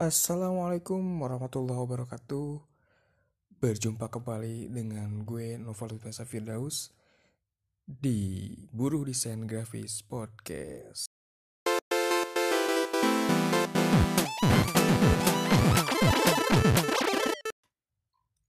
Assalamualaikum 0.00 1.20
warahmatullahi 1.20 1.76
wabarakatuh. 1.76 2.56
Berjumpa 3.60 4.08
kembali 4.08 4.72
dengan 4.72 5.28
gue 5.28 5.60
Noval 5.60 6.00
Utasa 6.00 6.24
Firdaus 6.24 6.88
Di 7.84 8.48
Buruh 8.72 9.04
Desain 9.04 9.44
Grafis 9.44 10.00
Podcast. 10.00 11.04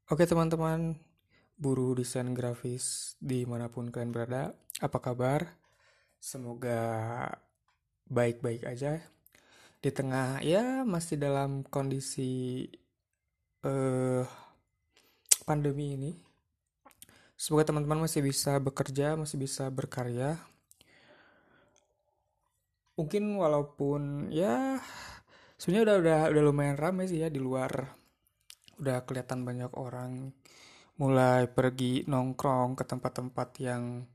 Oke 0.08 0.24
teman-teman 0.24 1.04
Buruh 1.60 2.00
Desain 2.00 2.32
Grafis 2.32 3.20
di 3.20 3.44
mana 3.44 3.68
pun 3.68 3.92
kalian 3.92 4.16
berada 4.16 4.56
Apa 4.80 5.04
kabar? 5.04 5.60
Semoga 6.16 7.28
baik-baik 8.08 8.64
aja 8.64 9.04
di 9.82 9.90
tengah 9.90 10.38
ya 10.46 10.86
masih 10.86 11.18
dalam 11.18 11.66
kondisi 11.66 12.70
uh, 13.66 14.22
pandemi 15.42 15.98
ini. 15.98 16.12
Semoga 17.34 17.74
teman-teman 17.74 18.06
masih 18.06 18.22
bisa 18.22 18.62
bekerja 18.62 19.18
masih 19.18 19.42
bisa 19.42 19.66
berkarya. 19.74 20.38
Mungkin 22.94 23.42
walaupun 23.42 24.30
ya 24.30 24.78
sebenarnya 25.58 25.84
udah 25.90 25.98
udah 25.98 26.20
udah 26.38 26.44
lumayan 26.46 26.78
ramai 26.78 27.10
sih 27.10 27.26
ya 27.26 27.34
di 27.34 27.42
luar. 27.42 27.98
Udah 28.78 29.02
kelihatan 29.10 29.42
banyak 29.42 29.74
orang 29.74 30.30
mulai 31.02 31.50
pergi 31.50 32.06
nongkrong 32.06 32.78
ke 32.78 32.86
tempat-tempat 32.86 33.50
yang 33.58 34.06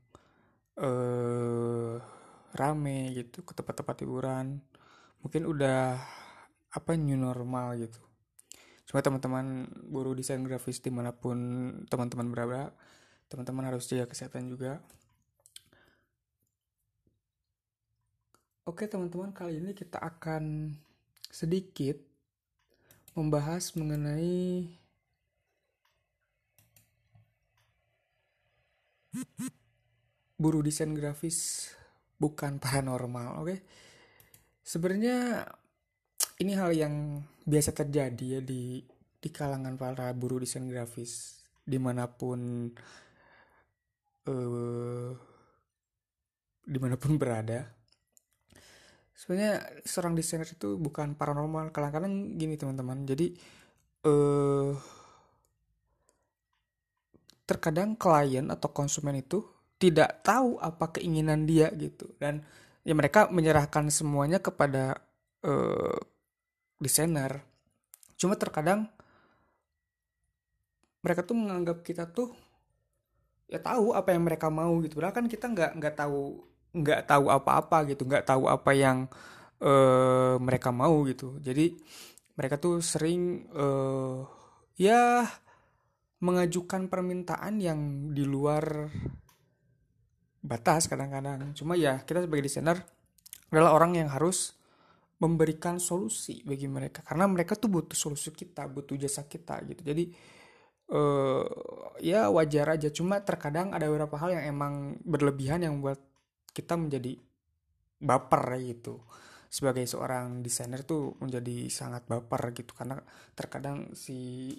uh, 0.79 1.99
rame 2.55 2.99
gitu 3.11 3.43
ke 3.43 3.51
tempat-tempat 3.51 4.07
hiburan 4.07 4.63
mungkin 5.27 5.43
udah 5.43 5.99
apa 6.71 6.95
new 6.95 7.19
normal 7.19 7.75
gitu 7.75 7.99
cuma 8.87 9.03
teman-teman 9.03 9.67
buruh 9.91 10.15
desain 10.15 10.39
grafis 10.39 10.79
di 10.79 10.87
mana 10.87 11.11
pun 11.11 11.35
teman-teman 11.91 12.31
berada 12.31 12.71
teman-teman 13.27 13.67
harus 13.67 13.91
jaga 13.91 14.07
kesehatan 14.07 14.47
juga 14.47 14.79
oke 18.63 18.87
teman-teman 18.87 19.35
kali 19.35 19.59
ini 19.59 19.75
kita 19.75 19.99
akan 19.99 20.71
sedikit 21.27 21.99
membahas 23.11 23.75
mengenai 23.75 24.63
buruh 30.39 30.63
desain 30.63 30.95
grafis 30.95 31.67
bukan 32.15 32.63
paranormal 32.63 33.43
oke 33.43 33.51
okay? 33.51 33.59
Sebenarnya 34.67 35.47
ini 36.43 36.51
hal 36.59 36.75
yang 36.75 37.23
biasa 37.47 37.71
terjadi 37.71 38.25
ya 38.35 38.41
di 38.43 38.83
di 39.15 39.29
kalangan 39.31 39.79
para 39.79 40.11
buruh 40.11 40.43
desain 40.43 40.67
grafis 40.67 41.39
di 41.63 41.79
mana 41.79 42.11
pun 42.11 42.67
uh, 44.27 45.09
di 46.67 46.77
mana 46.83 46.99
pun 46.99 47.15
berada. 47.21 47.63
Sebenarnya 49.15 49.63
seorang 49.87 50.19
desainer 50.19 50.51
itu 50.51 50.75
bukan 50.75 51.15
paranormal. 51.15 51.71
Kadang-kadang 51.71 52.35
gini 52.35 52.59
teman-teman. 52.59 53.07
Jadi 53.07 53.33
uh, 54.03 54.75
terkadang 57.47 57.95
klien 57.95 58.51
atau 58.51 58.69
konsumen 58.75 59.23
itu 59.23 59.47
tidak 59.79 60.27
tahu 60.27 60.59
apa 60.59 60.99
keinginan 60.99 61.47
dia 61.47 61.71
gitu 61.71 62.11
dan 62.19 62.43
ya 62.87 62.95
mereka 62.95 63.27
menyerahkan 63.27 63.91
semuanya 63.91 64.39
kepada 64.39 65.03
uh, 65.43 65.99
desainer. 66.79 67.43
Cuma 68.15 68.39
terkadang 68.39 68.87
mereka 71.03 71.27
tuh 71.27 71.35
menganggap 71.35 71.83
kita 71.83 72.07
tuh 72.07 72.31
ya 73.51 73.59
tahu 73.59 73.91
apa 73.91 74.15
yang 74.15 74.23
mereka 74.23 74.47
mau 74.47 74.79
gitu. 74.79 75.03
Padahal 75.03 75.15
kan 75.19 75.27
kita 75.27 75.51
nggak 75.51 75.71
nggak 75.83 75.95
tahu 75.99 76.47
nggak 76.71 77.01
tahu 77.03 77.25
apa-apa 77.27 77.91
gitu. 77.91 78.07
Nggak 78.07 78.23
tahu 78.23 78.47
apa 78.47 78.71
yang 78.71 79.11
uh, 79.59 80.39
mereka 80.39 80.71
mau 80.71 81.03
gitu. 81.03 81.43
Jadi 81.43 81.75
mereka 82.39 82.55
tuh 82.55 82.79
sering 82.79 83.51
uh, 83.51 84.23
ya 84.79 85.27
mengajukan 86.23 86.87
permintaan 86.87 87.59
yang 87.59 88.09
di 88.15 88.23
luar 88.23 88.87
batas 90.41 90.85
kadang-kadang. 90.85 91.53
Cuma 91.57 91.73
ya 91.73 92.01
kita 92.05 92.23
sebagai 92.25 92.45
desainer 92.47 92.77
adalah 93.51 93.73
orang 93.75 93.97
yang 93.97 94.09
harus 94.11 94.57
memberikan 95.17 95.81
solusi 95.81 96.45
bagi 96.45 96.69
mereka. 96.69 97.01
Karena 97.01 97.25
mereka 97.25 97.57
tuh 97.57 97.71
butuh 97.73 97.97
solusi 97.97 98.29
kita 98.33 98.69
butuh 98.69 98.93
jasa 98.97 99.25
kita 99.25 99.61
gitu. 99.65 99.81
Jadi 99.81 100.03
uh, 100.93 101.45
ya 102.01 102.29
wajar 102.29 102.77
aja. 102.77 102.89
Cuma 102.93 103.21
terkadang 103.25 103.73
ada 103.73 103.89
beberapa 103.89 104.15
hal 104.21 104.37
yang 104.37 104.45
emang 104.45 104.73
berlebihan 105.01 105.65
yang 105.65 105.81
buat 105.81 105.97
kita 106.53 106.77
menjadi 106.77 107.17
baper 107.97 108.61
gitu. 108.61 109.01
Sebagai 109.47 109.87
seorang 109.89 110.43
desainer 110.45 110.83
tuh 110.85 111.17
menjadi 111.17 111.65
sangat 111.73 112.05
baper 112.05 112.53
gitu. 112.53 112.77
Karena 112.77 113.01
terkadang 113.33 113.97
si 113.97 114.53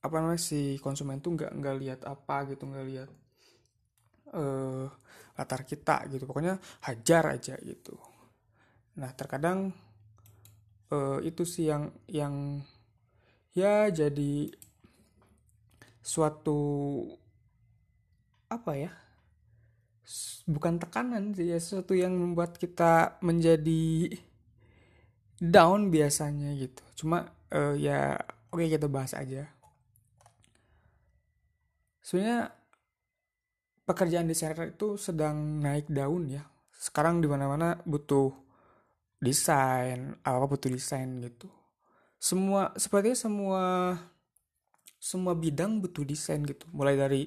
apa 0.00 0.22
namanya 0.22 0.38
si 0.38 0.78
konsumen 0.78 1.18
tuh 1.18 1.34
nggak 1.34 1.52
nggak 1.58 1.76
lihat 1.82 2.00
apa 2.06 2.46
gitu 2.46 2.70
nggak 2.70 2.86
lihat 2.86 3.10
uh, 4.36 4.86
latar 5.36 5.64
kita 5.64 6.04
gitu. 6.12 6.28
Pokoknya 6.28 6.60
hajar 6.84 7.34
aja 7.34 7.56
gitu. 7.64 7.96
Nah 9.00 9.10
terkadang 9.16 9.72
uh, 10.92 11.18
itu 11.24 11.42
sih 11.42 11.68
yang 11.72 11.92
yang 12.08 12.60
ya 13.56 13.88
jadi 13.88 14.52
suatu 16.04 16.60
apa 18.46 18.72
ya 18.78 18.92
bukan 20.46 20.78
tekanan 20.78 21.34
sih 21.34 21.50
ya 21.50 21.58
sesuatu 21.58 21.98
yang 21.98 22.14
membuat 22.14 22.54
kita 22.62 23.18
menjadi 23.20 24.14
down 25.42 25.90
biasanya 25.90 26.54
gitu. 26.56 26.82
Cuma 27.04 27.28
uh, 27.50 27.74
ya 27.74 28.16
oke 28.54 28.62
okay, 28.62 28.72
kita 28.72 28.86
bahas 28.86 29.12
aja. 29.12 29.50
Sebenarnya 32.00 32.55
pekerjaan 33.86 34.26
desainer 34.26 34.74
itu 34.74 34.98
sedang 34.98 35.62
naik 35.62 35.86
daun 35.86 36.26
ya. 36.26 36.42
Sekarang 36.74 37.22
di 37.22 37.30
mana-mana 37.30 37.78
butuh 37.86 38.34
desain, 39.22 40.18
apa 40.20 40.44
butuh 40.44 40.68
desain 40.68 41.06
gitu. 41.22 41.46
Semua 42.18 42.74
sepertinya 42.74 43.16
semua 43.16 43.62
semua 44.98 45.32
bidang 45.38 45.78
butuh 45.78 46.02
desain 46.02 46.42
gitu. 46.42 46.66
Mulai 46.74 46.98
dari 46.98 47.22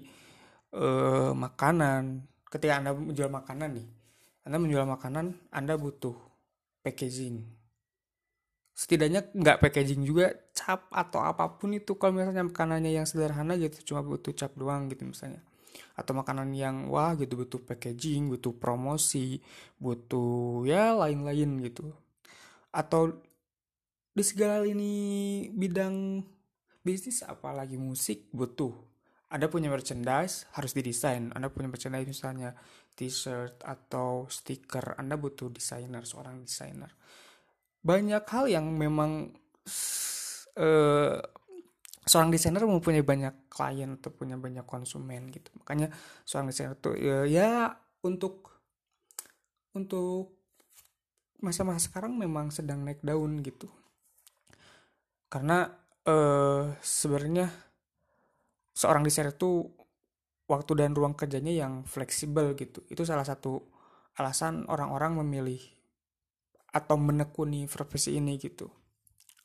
uh, 0.75 1.31
makanan, 1.31 2.27
ketika 2.51 2.83
Anda 2.83 2.91
menjual 2.91 3.31
makanan 3.31 3.79
nih. 3.79 3.87
Anda 4.43 4.57
menjual 4.59 4.85
makanan, 4.85 5.25
Anda 5.49 5.79
butuh 5.79 6.13
packaging. 6.83 7.47
Setidaknya 8.75 9.31
nggak 9.35 9.59
packaging 9.59 10.03
juga 10.07 10.31
cap 10.55 10.91
atau 10.91 11.23
apa 11.23 11.55
pun 11.55 11.71
itu 11.71 11.95
kalau 11.95 12.19
misalnya 12.19 12.47
makanannya 12.47 12.91
yang 12.91 13.07
sederhana 13.07 13.55
gitu 13.55 13.91
cuma 13.91 14.03
butuh 14.03 14.31
cap 14.35 14.55
doang 14.55 14.87
gitu 14.87 15.03
misalnya 15.03 15.43
atau 15.95 16.13
makanan 16.15 16.55
yang 16.55 16.87
wah 16.87 17.13
gitu 17.19 17.35
butuh 17.39 17.59
packaging 17.63 18.31
butuh 18.31 18.55
promosi 18.55 19.43
butuh 19.77 20.63
ya 20.67 20.95
lain-lain 20.95 21.59
gitu. 21.65 21.91
Atau 22.71 23.19
di 24.13 24.23
segala 24.25 24.63
lini 24.65 25.47
bidang 25.53 26.23
bisnis 26.83 27.21
apalagi 27.23 27.77
musik 27.79 28.27
butuh. 28.33 28.73
Ada 29.29 29.45
punya 29.45 29.69
merchandise 29.69 30.49
harus 30.57 30.73
didesain. 30.73 31.29
Anda 31.37 31.53
punya 31.53 31.69
merchandise 31.69 32.09
misalnya 32.09 32.57
t-shirt 32.97 33.61
atau 33.61 34.25
stiker 34.25 34.97
Anda 34.97 35.15
butuh 35.15 35.53
desainer 35.53 36.01
seorang 36.03 36.43
desainer. 36.43 36.89
Banyak 37.79 38.25
hal 38.25 38.49
yang 38.49 38.65
memang 38.73 39.29
uh, 40.57 41.17
seorang 42.09 42.33
desainer 42.33 42.65
mempunyai 42.65 43.05
banyak 43.05 43.53
klien 43.53 43.93
atau 44.01 44.09
punya 44.09 44.33
banyak 44.33 44.65
konsumen 44.65 45.29
gitu. 45.29 45.53
Makanya 45.61 45.93
seorang 46.25 46.49
desainer 46.49 46.73
tuh 46.73 46.97
ya, 46.97 47.29
ya 47.29 47.49
untuk 48.01 48.49
untuk 49.77 50.33
masa-masa 51.45 51.85
sekarang 51.85 52.17
memang 52.17 52.49
sedang 52.49 52.81
naik 52.81 53.05
daun 53.05 53.45
gitu. 53.45 53.69
Karena 55.29 55.69
eh, 56.09 56.73
sebenarnya 56.81 57.53
seorang 58.73 59.05
desainer 59.05 59.37
tuh 59.37 59.69
waktu 60.49 60.81
dan 60.81 60.97
ruang 60.97 61.13
kerjanya 61.13 61.53
yang 61.53 61.85
fleksibel 61.85 62.57
gitu. 62.57 62.81
Itu 62.89 63.05
salah 63.05 63.23
satu 63.23 63.61
alasan 64.17 64.65
orang-orang 64.65 65.21
memilih 65.21 65.61
atau 66.73 66.97
menekuni 66.97 67.69
profesi 67.69 68.17
ini 68.17 68.41
gitu. 68.41 68.65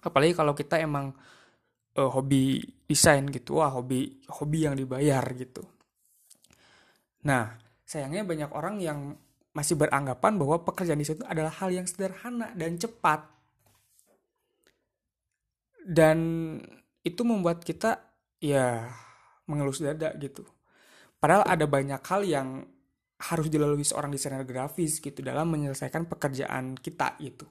Apalagi 0.00 0.32
kalau 0.32 0.56
kita 0.56 0.81
emang 0.81 1.12
uh, 1.99 2.11
hobi 2.11 2.62
desain 2.87 3.26
gitu. 3.31 3.58
Wah 3.62 3.73
hobi 3.73 4.23
hobi 4.31 4.58
yang 4.67 4.75
dibayar 4.79 5.25
gitu. 5.35 5.62
Nah 7.26 7.56
sayangnya 7.85 8.26
banyak 8.26 8.50
orang 8.52 8.76
yang 8.81 8.99
masih 9.55 9.79
beranggapan 9.79 10.35
bahwa 10.35 10.67
pekerjaan 10.67 10.99
desain 10.99 11.19
itu 11.23 11.26
adalah 11.31 11.55
hal 11.62 11.70
yang 11.70 11.87
sederhana 11.87 12.50
dan 12.58 12.75
cepat. 12.76 13.23
Dan 15.85 16.19
itu 17.05 17.23
membuat 17.23 17.61
kita 17.61 18.00
ya 18.41 18.88
mengelus 19.46 19.85
dada 19.85 20.11
gitu. 20.17 20.43
Padahal 21.20 21.44
ada 21.44 21.64
banyak 21.69 22.00
hal 22.00 22.23
yang 22.25 22.49
harus 23.20 23.49
dilalui 23.49 23.87
seorang 23.87 24.12
desainer 24.12 24.44
grafis 24.44 24.99
gitu 25.00 25.23
dalam 25.25 25.49
menyelesaikan 25.49 26.05
pekerjaan 26.08 26.76
kita 26.76 27.17
gitu. 27.23 27.46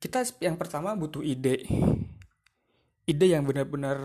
Kita 0.00 0.22
yang 0.42 0.56
pertama 0.58 0.94
butuh 0.94 1.22
ide 1.22 1.66
ide 3.06 3.26
yang 3.30 3.46
benar-benar 3.46 3.98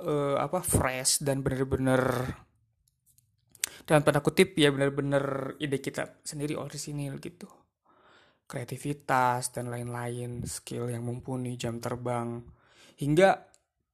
uh, 0.00 0.36
apa 0.38 0.62
fresh 0.62 1.20
dan 1.26 1.42
benar-benar 1.42 2.30
dalam 3.84 4.06
tanda 4.06 4.22
kutip 4.22 4.54
ya 4.54 4.70
benar-benar 4.70 5.56
ide 5.58 5.82
kita 5.82 6.22
sendiri 6.22 6.54
orisinil 6.54 7.18
gitu. 7.18 7.50
Kreativitas 8.46 9.54
dan 9.54 9.70
lain-lain 9.70 10.42
skill 10.46 10.90
yang 10.90 11.06
mumpuni 11.06 11.54
jam 11.54 11.78
terbang. 11.78 12.42
Hingga 12.98 13.30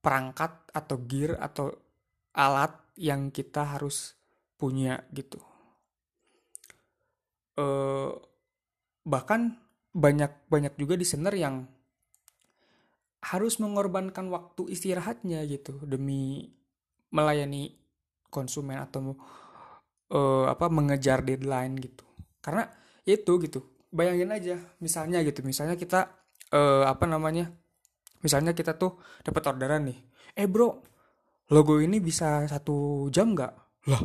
perangkat 0.01 0.69
atau 0.73 0.97
gear 1.05 1.37
atau 1.37 1.73
alat 2.37 2.73
yang 2.97 3.29
kita 3.33 3.77
harus 3.77 4.17
punya 4.57 5.01
gitu. 5.13 5.41
Uh, 7.57 8.13
bahkan 9.01 9.57
banyak 9.93 10.29
banyak 10.45 10.73
juga 10.77 10.93
desainer 10.93 11.33
yang 11.33 11.65
harus 13.21 13.57
mengorbankan 13.57 14.29
waktu 14.29 14.69
istirahatnya 14.69 15.41
gitu 15.49 15.81
demi 15.83 16.53
melayani 17.09 17.73
konsumen 18.29 18.77
atau 18.77 19.17
uh, 20.13 20.45
apa 20.45 20.69
mengejar 20.69 21.25
deadline 21.25 21.75
gitu. 21.81 22.05
Karena 22.43 22.69
itu 23.07 23.31
gitu 23.41 23.77
bayangin 23.87 24.29
aja 24.35 24.59
misalnya 24.83 25.23
gitu 25.23 25.39
misalnya 25.47 25.79
kita 25.79 26.11
uh, 26.51 26.83
apa 26.83 27.07
namanya 27.07 27.47
misalnya 28.19 28.51
kita 28.51 28.75
tuh 28.75 28.99
dapat 29.23 29.47
orderan 29.47 29.87
nih 29.87 29.99
eh 30.35 30.43
bro 30.43 30.75
logo 31.55 31.79
ini 31.79 32.03
bisa 32.03 32.43
satu 32.45 33.07
jam 33.07 33.31
nggak? 33.31 33.53
Lah. 33.87 34.03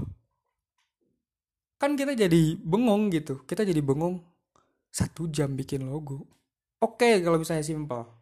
Kan 1.82 1.98
kita 1.98 2.14
jadi 2.14 2.54
bengong 2.62 3.10
gitu 3.10 3.42
kita 3.42 3.66
jadi 3.66 3.82
bengong 3.82 4.22
satu 4.94 5.26
jam 5.26 5.58
bikin 5.58 5.82
logo. 5.82 6.30
Oke 6.78 7.18
kalau 7.26 7.42
misalnya 7.42 7.66
simpel 7.66 8.21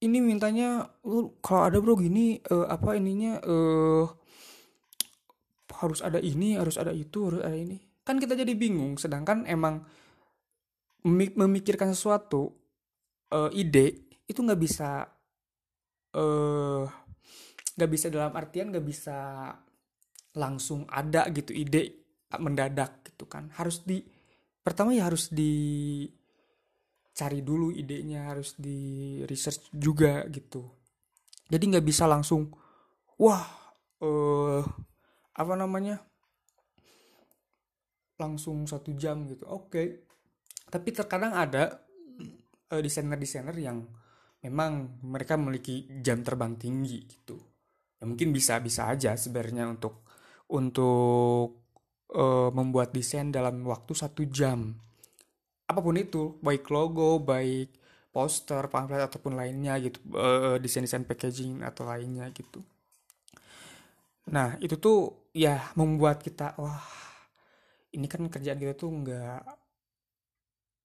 ini 0.00 0.18
mintanya 0.24 0.88
lu 1.04 1.36
kalau 1.44 1.68
ada 1.68 1.76
bro 1.76 1.96
gini 2.00 2.40
uh, 2.48 2.66
apa 2.72 2.96
ininya 2.96 3.36
uh, 3.44 4.08
harus 5.80 6.00
ada 6.00 6.20
ini 6.20 6.56
harus 6.56 6.80
ada 6.80 6.92
itu 6.92 7.28
harus 7.28 7.40
ada 7.44 7.56
ini. 7.56 7.76
Kan 8.04 8.16
kita 8.16 8.32
jadi 8.32 8.52
bingung 8.56 8.96
sedangkan 8.96 9.44
emang 9.44 9.84
memikirkan 11.36 11.92
sesuatu 11.92 12.52
uh, 13.32 13.48
ide 13.52 14.12
itu 14.28 14.40
nggak 14.40 14.60
bisa 14.60 15.08
nggak 17.76 17.90
uh, 17.90 17.94
bisa 17.94 18.06
dalam 18.12 18.32
artian 18.36 18.68
nggak 18.72 18.84
bisa 18.84 19.48
langsung 20.36 20.84
ada 20.88 21.28
gitu 21.32 21.52
ide 21.52 22.08
mendadak 22.40 23.04
gitu 23.04 23.28
kan. 23.28 23.52
Harus 23.52 23.84
di 23.84 24.00
pertama 24.60 24.92
ya 24.92 25.08
harus 25.08 25.32
di 25.32 26.04
cari 27.10 27.42
dulu 27.42 27.74
idenya 27.74 28.30
harus 28.30 28.56
di 28.56 29.20
research 29.26 29.70
juga 29.74 30.24
gitu 30.30 30.64
jadi 31.50 31.60
nggak 31.60 31.86
bisa 31.86 32.06
langsung 32.06 32.48
wah 33.18 33.44
uh, 34.00 34.62
apa 35.34 35.54
namanya 35.58 36.00
langsung 38.20 38.68
satu 38.68 38.94
jam 38.94 39.26
gitu 39.26 39.44
oke 39.48 39.68
okay. 39.68 39.86
tapi 40.68 40.92
terkadang 40.92 41.34
ada 41.34 41.82
uh, 42.70 42.80
desainer-desainer 42.80 43.56
yang 43.56 43.84
memang 44.40 45.02
mereka 45.04 45.36
memiliki 45.36 45.88
jam 46.00 46.24
terbang 46.24 46.56
tinggi 46.56 47.04
gitu 47.04 47.36
ya 48.00 48.08
mungkin 48.08 48.32
bisa 48.32 48.60
bisa 48.64 48.88
aja 48.88 49.12
sebenarnya 49.16 49.68
untuk 49.68 50.08
untuk 50.50 51.60
uh, 52.14 52.50
membuat 52.50 52.90
desain 52.90 53.30
dalam 53.30 53.62
waktu 53.66 53.94
satu 53.94 54.26
jam. 54.26 54.74
Apa 55.70 55.80
pun 55.86 55.94
itu, 55.94 56.34
baik 56.42 56.66
logo, 56.74 57.22
baik 57.22 57.70
poster, 58.10 58.66
pamflet 58.66 59.06
ataupun 59.06 59.38
lainnya 59.38 59.78
gitu, 59.78 59.98
uh, 60.18 60.58
desain-desain 60.58 61.06
packaging 61.06 61.62
atau 61.62 61.86
lainnya 61.86 62.26
gitu. 62.34 62.58
Nah 64.34 64.58
itu 64.58 64.74
tuh 64.78 65.30
ya 65.30 65.70
membuat 65.78 66.18
kita 66.26 66.58
wah 66.58 66.82
ini 67.94 68.06
kan 68.10 68.26
kerjaan 68.26 68.58
kita 68.58 68.74
tuh 68.74 68.90
nggak 68.90 69.40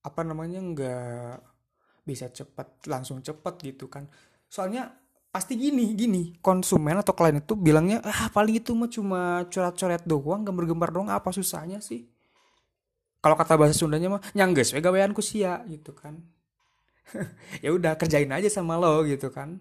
apa 0.06 0.22
namanya 0.22 0.62
nggak 0.62 1.42
bisa 2.06 2.30
cepat 2.30 2.86
langsung 2.86 3.26
cepat 3.26 3.58
gitu 3.66 3.90
kan. 3.90 4.06
Soalnya 4.46 4.94
pasti 5.36 5.60
gini 5.60 5.92
gini 6.00 6.40
konsumen 6.40 6.96
atau 7.04 7.12
klien 7.12 7.44
itu 7.44 7.60
bilangnya 7.60 8.00
ah 8.08 8.32
paling 8.32 8.56
itu 8.64 8.72
mah 8.72 8.88
cuma 8.88 9.44
coret-coret 9.52 10.08
doang 10.08 10.48
gambar-gambar 10.48 10.90
doang 10.96 11.10
apa 11.12 11.28
susahnya 11.36 11.84
sih 11.84 12.08
kalau 13.26 13.34
kata 13.34 13.58
bahasa 13.58 13.74
Sundanya 13.74 14.14
mah 14.14 14.22
nyangges 14.38 14.78
we 14.78 14.86
gaweanku 14.86 15.26
sia 15.26 15.66
gitu 15.66 15.98
kan. 15.98 16.22
Ya 17.66 17.74
udah 17.74 17.98
kerjain 17.98 18.30
aja 18.30 18.46
sama 18.54 18.78
lo 18.78 19.02
gitu 19.02 19.34
kan. 19.34 19.58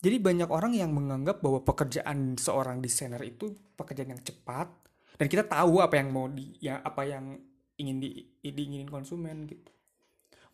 Jadi 0.00 0.16
banyak 0.16 0.48
orang 0.48 0.72
yang 0.72 0.96
menganggap 0.96 1.44
bahwa 1.44 1.60
pekerjaan 1.60 2.40
seorang 2.40 2.80
desainer 2.80 3.20
itu 3.20 3.52
pekerjaan 3.76 4.16
yang 4.16 4.22
cepat 4.24 4.72
dan 5.20 5.28
kita 5.28 5.44
tahu 5.44 5.84
apa 5.84 6.00
yang 6.00 6.08
mau 6.08 6.24
di 6.32 6.56
ya 6.56 6.80
apa 6.80 7.04
yang 7.04 7.36
ingin 7.76 8.00
di 8.00 8.24
diinginin 8.40 8.88
konsumen 8.88 9.44
gitu. 9.44 9.68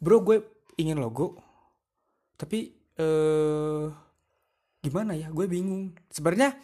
Bro 0.02 0.26
gue 0.26 0.36
ingin 0.82 0.98
logo 0.98 1.38
tapi 2.34 2.74
eh 2.98 3.86
gimana 4.82 5.14
ya? 5.14 5.30
Gue 5.30 5.46
bingung. 5.46 5.94
Sebenarnya 6.10 6.58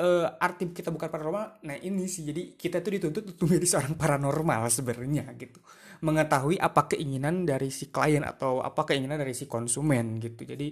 uh, 0.00 0.26
arti 0.40 0.72
kita 0.72 0.88
bukan 0.88 1.12
paranormal 1.12 1.60
nah 1.62 1.76
ini 1.76 2.08
sih. 2.08 2.24
Jadi 2.24 2.56
kita 2.56 2.80
tuh 2.80 2.96
dituntut 2.96 3.24
untuk 3.36 3.46
menjadi 3.52 3.66
seorang 3.76 3.94
paranormal 4.00 4.66
sebenarnya 4.72 5.28
gitu. 5.36 5.60
Mengetahui 6.00 6.56
apa 6.56 6.88
keinginan 6.88 7.44
dari 7.44 7.68
si 7.68 7.92
klien 7.92 8.24
atau 8.24 8.64
apa 8.64 8.88
keinginan 8.88 9.20
dari 9.20 9.36
si 9.36 9.44
konsumen 9.44 10.16
gitu. 10.16 10.48
Jadi 10.48 10.68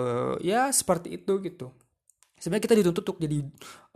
uh, 0.00 0.40
ya 0.40 0.72
seperti 0.72 1.20
itu 1.20 1.38
gitu. 1.44 1.68
Sebenarnya 2.38 2.64
kita 2.64 2.76
dituntut 2.80 3.04
untuk 3.04 3.18
jadi 3.20 3.38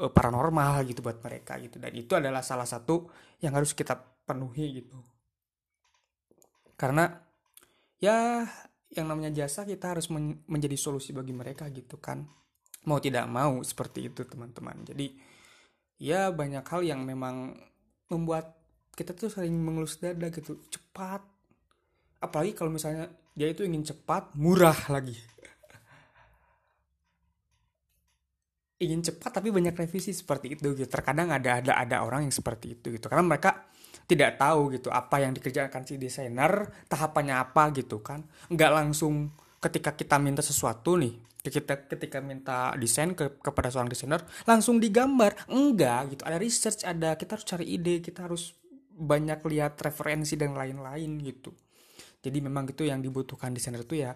uh, 0.05 0.11
paranormal 0.13 0.85
gitu 0.85 1.01
buat 1.01 1.19
mereka 1.25 1.57
gitu. 1.57 1.81
Dan 1.81 1.97
itu 1.97 2.13
adalah 2.13 2.45
salah 2.45 2.69
satu 2.69 3.09
yang 3.41 3.57
harus 3.57 3.73
kita 3.73 3.97
penuhi 4.29 4.85
gitu. 4.85 4.99
Karena 6.77 7.09
ya 8.03 8.45
yang 8.93 9.09
namanya 9.09 9.33
jasa 9.33 9.65
kita 9.65 9.97
harus 9.97 10.13
men 10.13 10.45
menjadi 10.45 10.77
solusi 10.77 11.17
bagi 11.17 11.33
mereka 11.33 11.65
gitu 11.73 11.97
kan 11.97 12.29
mau 12.87 12.99
tidak 12.99 13.27
mau 13.31 13.63
seperti 13.63 14.11
itu 14.11 14.27
teman-teman. 14.27 14.83
Jadi 14.87 15.15
ya 16.03 16.35
banyak 16.35 16.67
hal 16.67 16.83
yang 16.83 17.07
memang 17.07 17.55
membuat 18.11 18.59
kita 18.93 19.15
tuh 19.17 19.31
sering 19.31 19.55
mengelus 19.55 19.99
dada 20.03 20.29
gitu. 20.29 20.59
Cepat. 20.69 21.23
Apalagi 22.23 22.53
kalau 22.55 22.71
misalnya 22.71 23.11
dia 23.33 23.49
itu 23.49 23.65
ingin 23.65 23.87
cepat 23.87 24.35
murah 24.37 24.77
lagi. 24.93 25.17
Ingin 28.85 29.03
cepat 29.03 29.39
tapi 29.39 29.55
banyak 29.55 29.79
revisi 29.79 30.11
seperti 30.11 30.59
itu 30.59 30.75
gitu. 30.75 30.91
Terkadang 30.91 31.31
ada 31.31 31.63
ada 31.63 31.73
ada 31.79 31.97
orang 32.03 32.27
yang 32.27 32.35
seperti 32.35 32.75
itu 32.79 32.91
gitu. 32.95 33.07
Karena 33.07 33.23
mereka 33.23 33.71
tidak 34.07 34.37
tahu 34.37 34.75
gitu 34.75 34.91
apa 34.91 35.23
yang 35.23 35.33
dikerjakan 35.33 35.87
si 35.87 35.97
desainer 35.97 36.69
tahapannya 36.91 37.39
apa 37.39 37.71
gitu 37.73 38.03
kan. 38.03 38.27
Nggak 38.51 38.71
langsung 38.75 39.31
ketika 39.63 39.95
kita 39.95 40.19
minta 40.19 40.43
sesuatu 40.43 40.99
nih 40.99 41.15
kita 41.43 41.91
ketika 41.91 42.23
minta 42.23 42.71
desain 42.79 43.19
ke, 43.19 43.43
kepada 43.43 43.67
seorang 43.67 43.91
desainer 43.91 44.23
langsung 44.47 44.79
digambar. 44.79 45.51
Enggak 45.51 46.15
gitu. 46.15 46.23
Ada 46.23 46.39
research 46.39 46.87
ada 46.87 47.19
kita 47.19 47.35
harus 47.35 47.47
cari 47.47 47.67
ide 47.67 47.99
kita 47.99 48.31
harus 48.31 48.55
banyak 48.95 49.43
lihat 49.51 49.75
referensi 49.83 50.39
dan 50.39 50.55
lain-lain 50.55 51.19
gitu. 51.19 51.51
Jadi 52.23 52.39
memang 52.39 52.71
gitu 52.71 52.87
yang 52.87 53.03
dibutuhkan 53.03 53.51
desainer 53.51 53.83
itu 53.83 53.99
ya 53.99 54.15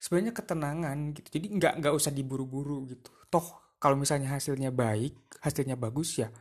sebenarnya 0.00 0.32
ketenangan 0.32 1.12
gitu. 1.12 1.28
Jadi 1.36 1.46
nggak 1.52 1.84
nggak 1.84 1.92
usah 1.92 2.08
diburu-buru 2.08 2.88
gitu. 2.88 3.12
Toh 3.28 3.76
kalau 3.76 4.00
misalnya 4.00 4.32
hasilnya 4.32 4.72
baik 4.72 5.36
hasilnya 5.44 5.76
bagus 5.76 6.16
ya 6.16 6.32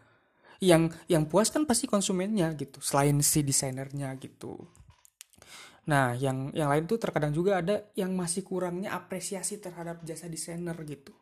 yang 0.61 0.87
yang 1.11 1.27
puas 1.27 1.51
kan 1.51 1.67
pasti 1.67 1.91
konsumennya 1.91 2.55
gitu. 2.55 2.79
Selain 2.79 3.19
si 3.19 3.43
desainernya 3.43 4.15
gitu 4.23 4.55
nah 5.81 6.13
yang 6.13 6.53
yang 6.53 6.69
lain 6.69 6.85
tuh 6.85 7.01
terkadang 7.01 7.33
juga 7.33 7.57
ada 7.57 7.89
yang 7.97 8.13
masih 8.13 8.45
kurangnya 8.45 8.93
apresiasi 8.93 9.57
terhadap 9.57 10.05
jasa 10.05 10.29
desainer 10.29 10.77
gitu. 10.85 11.13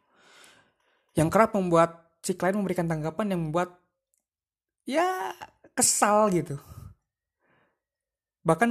Yang 1.16 1.30
kerap 1.32 1.52
membuat 1.56 2.12
si 2.20 2.36
klien 2.36 2.56
memberikan 2.56 2.88
tanggapan 2.88 3.36
yang 3.36 3.42
membuat 3.50 3.80
ya 4.84 5.32
kesal 5.72 6.28
gitu. 6.36 6.60
Bahkan 8.44 8.70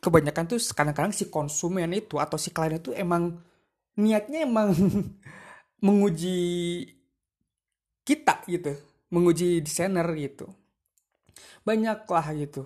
kebanyakan 0.00 0.44
tuh 0.48 0.60
kadang-kadang 0.72 1.12
si 1.12 1.28
konsumen 1.32 1.92
itu 1.96 2.20
atau 2.20 2.36
si 2.36 2.52
klien 2.52 2.76
itu 2.76 2.92
emang 2.92 3.40
niatnya 3.96 4.44
emang 4.44 4.76
menguji 5.86 6.40
kita 8.04 8.44
gitu 8.44 8.76
menguji 9.10 9.64
desainer 9.64 10.06
gitu. 10.16 10.48
Banyak 11.66 12.08
lah 12.08 12.26
gitu 12.36 12.64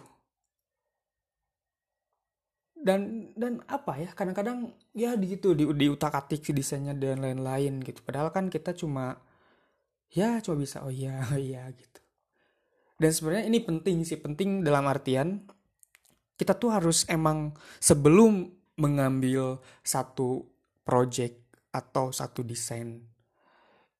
dan 2.84 3.32
dan 3.32 3.64
apa 3.64 3.96
ya 3.96 4.10
kadang-kadang 4.12 4.76
ya 4.92 5.16
di 5.16 5.32
situ 5.32 5.56
di 5.56 5.64
di 5.72 5.86
utak 5.88 6.12
atik 6.12 6.52
desainnya 6.52 6.92
dan 6.92 7.24
lain-lain 7.24 7.80
gitu. 7.80 8.04
Padahal 8.04 8.28
kan 8.28 8.52
kita 8.52 8.76
cuma 8.76 9.16
ya 10.12 10.38
coba 10.44 10.60
bisa 10.60 10.84
oh 10.84 10.92
iya 10.92 11.24
oh 11.32 11.40
iya 11.40 11.64
gitu. 11.72 12.00
Dan 13.00 13.10
sebenarnya 13.10 13.48
ini 13.48 13.58
penting 13.64 14.04
sih 14.04 14.20
penting 14.20 14.60
dalam 14.60 14.84
artian 14.84 15.48
kita 16.36 16.52
tuh 16.60 16.76
harus 16.76 17.08
emang 17.08 17.56
sebelum 17.80 18.52
mengambil 18.76 19.64
satu 19.80 20.44
project 20.84 21.40
atau 21.72 22.12
satu 22.12 22.44
desain 22.44 23.00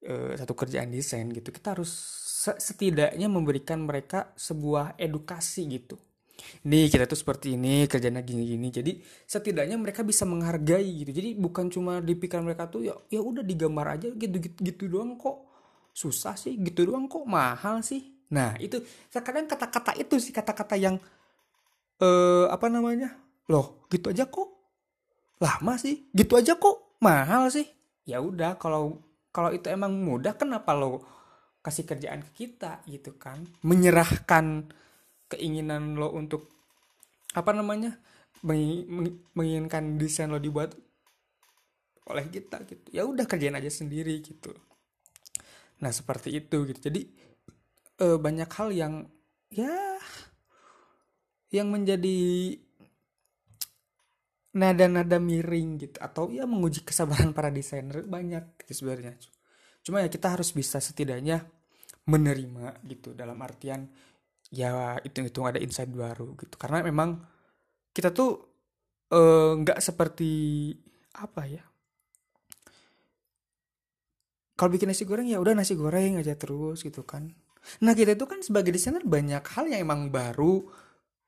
uh, 0.07 0.35
satu 0.37 0.53
kerjaan 0.55 0.93
desain 0.93 1.26
gitu 1.31 1.50
kita 1.50 1.75
harus 1.79 1.91
setidaknya 2.45 3.26
memberikan 3.26 3.83
mereka 3.83 4.35
sebuah 4.37 4.99
edukasi 5.00 5.64
gitu 5.71 5.97
nih 6.65 6.89
kita 6.89 7.05
tuh 7.05 7.19
seperti 7.19 7.55
ini 7.55 7.85
kerjanya 7.85 8.25
gini-gini. 8.25 8.69
Jadi 8.73 8.93
setidaknya 9.25 9.77
mereka 9.77 10.01
bisa 10.03 10.25
menghargai 10.25 11.05
gitu. 11.05 11.11
Jadi 11.13 11.37
bukan 11.37 11.69
cuma 11.69 12.01
di 12.01 12.17
pikiran 12.17 12.45
mereka 12.45 12.67
tuh 12.71 12.89
ya 12.89 12.95
ya 13.13 13.21
udah 13.21 13.45
digambar 13.45 14.01
aja 14.01 14.09
gitu 14.13 14.37
gitu, 14.41 14.59
gitu 14.63 14.83
doang 14.89 15.17
kok. 15.21 15.45
Susah 15.95 16.35
sih 16.35 16.57
gitu 16.61 16.89
doang 16.89 17.07
kok. 17.07 17.23
Mahal 17.29 17.85
sih. 17.85 18.15
Nah 18.33 18.57
itu 18.59 18.81
terkadang 19.13 19.47
kata-kata 19.47 19.95
itu 20.01 20.17
sih 20.19 20.33
kata-kata 20.33 20.75
yang 20.75 20.97
eh 22.01 22.47
apa 22.49 22.67
namanya? 22.73 23.15
Loh 23.51 23.87
gitu 23.93 24.11
aja 24.11 24.25
kok. 24.27 24.49
Lama 25.39 25.75
sih 25.77 26.09
gitu 26.17 26.35
aja 26.41 26.57
kok. 26.57 26.99
Mahal 27.03 27.53
sih. 27.53 27.69
Ya 28.05 28.21
udah 28.21 28.57
kalau 28.61 29.01
kalau 29.35 29.51
itu 29.51 29.67
emang 29.67 29.91
mudah 29.99 30.39
kenapa 30.39 30.73
lo 30.77 31.03
kasih 31.65 31.89
kerjaan 31.89 32.21
ke 32.21 32.45
kita 32.45 32.85
gitu 32.85 33.17
kan? 33.17 33.41
Menyerahkan 33.65 34.69
keinginan 35.35 35.99
lo 35.99 36.14
untuk 36.14 36.55
apa 37.35 37.50
namanya 37.50 37.99
menginginkan 39.35 39.99
desain 39.99 40.31
lo 40.31 40.38
dibuat 40.38 40.79
oleh 42.07 42.29
kita 42.29 42.62
gitu. 42.69 42.87
Ya 42.93 43.03
udah 43.09 43.25
kerjain 43.25 43.57
aja 43.57 43.73
sendiri 43.73 44.21
gitu. 44.21 44.53
Nah 45.81 45.91
seperti 45.91 46.37
itu 46.37 46.69
gitu. 46.69 46.79
Jadi 46.93 47.09
e, 47.99 48.07
banyak 48.21 48.50
hal 48.55 48.69
yang 48.71 48.95
ya 49.49 49.99
yang 51.49 51.73
menjadi 51.73 52.19
nada-nada 54.55 55.17
miring 55.17 55.81
gitu. 55.81 55.97
Atau 55.99 56.29
ya 56.29 56.45
menguji 56.45 56.85
kesabaran 56.85 57.33
para 57.33 57.49
desainer 57.49 58.05
banyak 58.05 58.61
gitu 58.62 58.85
sebenarnya. 58.85 59.17
Cuma 59.81 60.05
ya 60.05 60.09
kita 60.12 60.37
harus 60.37 60.53
bisa 60.53 60.79
setidaknya 60.79 61.49
menerima 62.05 62.85
gitu 62.85 63.17
dalam 63.17 63.41
artian 63.41 63.88
ya 64.53 65.01
itu 65.05 65.25
itu 65.25 65.41
ada 65.45 65.61
insight 65.61 65.93
baru 65.93 66.37
gitu. 66.37 66.57
Karena 66.61 66.85
memang 66.85 67.21
kita 67.95 68.11
tuh 68.11 68.31
eh, 69.13 69.53
nggak 69.61 69.79
uh, 69.79 69.85
seperti 69.85 70.33
apa 71.21 71.43
ya. 71.47 71.63
Kalau 74.55 74.71
bikin 74.71 74.87
nasi 74.87 75.03
goreng 75.03 75.27
ya 75.27 75.43
udah 75.43 75.55
nasi 75.55 75.75
goreng 75.75 76.19
aja 76.23 76.35
terus 76.39 76.83
gitu 76.87 77.03
kan. 77.03 77.27
Nah 77.83 77.93
kita 77.97 78.15
itu 78.15 78.25
kan 78.29 78.39
sebagai 78.45 78.71
desainer 78.71 79.03
banyak 79.03 79.43
hal 79.43 79.65
yang 79.67 79.83
emang 79.89 80.13
baru 80.15 80.63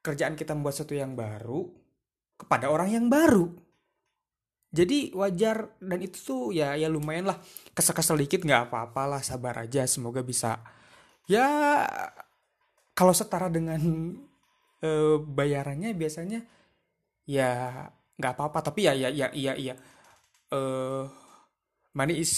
kerjaan 0.04 0.38
kita 0.38 0.54
membuat 0.54 0.78
sesuatu 0.78 0.94
yang 0.94 1.18
baru 1.18 1.66
kepada 2.38 2.70
orang 2.70 2.94
yang 2.94 3.06
baru. 3.10 3.50
Jadi 4.70 5.10
wajar 5.16 5.78
dan 5.80 5.98
itu 6.04 6.18
tuh 6.20 6.42
ya 6.54 6.76
ya 6.78 6.86
lumayan 6.86 7.26
lah. 7.32 7.38
Kesel-kesel 7.72 8.20
dikit 8.22 8.44
nggak 8.46 8.70
apa-apa 8.70 9.02
lah 9.18 9.22
sabar 9.24 9.64
aja 9.64 9.88
semoga 9.88 10.20
bisa. 10.22 10.60
Ya 11.26 11.82
kalau 12.96 13.12
setara 13.12 13.52
dengan 13.52 13.78
e, 14.80 14.90
bayarannya 15.20 15.92
biasanya 15.92 16.40
ya 17.28 17.84
nggak 18.16 18.32
apa-apa. 18.32 18.72
Tapi 18.72 18.88
ya 18.88 18.96
ya 18.96 19.12
ya 19.12 19.28
iya 19.36 19.52
iya 19.52 19.74
e, 20.48 20.60
money 21.92 22.16
is 22.24 22.32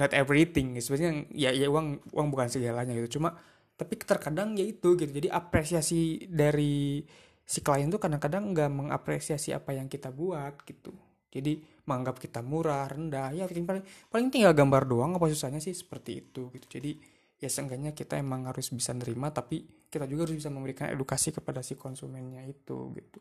not 0.00 0.16
everything. 0.16 0.80
Sebenarnya 0.80 1.28
ya 1.36 1.50
ya 1.52 1.68
uang 1.68 2.08
uang 2.08 2.28
bukan 2.32 2.48
segalanya 2.48 2.96
gitu. 2.96 3.20
Cuma 3.20 3.36
tapi 3.76 4.00
terkadang 4.00 4.56
ya 4.56 4.64
itu 4.64 4.96
gitu. 4.96 5.12
Jadi 5.12 5.28
apresiasi 5.28 6.24
dari 6.24 7.04
si 7.44 7.60
klien 7.60 7.92
tuh 7.92 8.00
kadang-kadang 8.00 8.56
nggak 8.56 8.70
mengapresiasi 8.72 9.52
apa 9.52 9.76
yang 9.76 9.92
kita 9.92 10.08
buat 10.08 10.64
gitu. 10.64 10.96
Jadi 11.32 11.60
menganggap 11.84 12.16
kita 12.16 12.40
murah 12.40 12.88
rendah. 12.88 13.36
Ya 13.36 13.44
paling 13.44 13.84
paling 14.08 14.28
tinggal 14.32 14.56
gambar 14.56 14.88
doang 14.88 15.12
apa 15.20 15.28
susahnya 15.28 15.60
sih? 15.60 15.76
Seperti 15.76 16.24
itu 16.24 16.48
gitu. 16.56 16.80
Jadi 16.80 17.11
ya 17.42 17.50
seenggaknya 17.50 17.90
kita 17.90 18.22
emang 18.22 18.46
harus 18.46 18.70
bisa 18.70 18.94
nerima 18.94 19.34
tapi 19.34 19.66
kita 19.90 20.06
juga 20.06 20.30
harus 20.30 20.38
bisa 20.38 20.46
memberikan 20.46 20.94
edukasi 20.94 21.34
kepada 21.34 21.58
si 21.58 21.74
konsumennya 21.74 22.46
itu 22.46 22.94
gitu. 22.94 23.18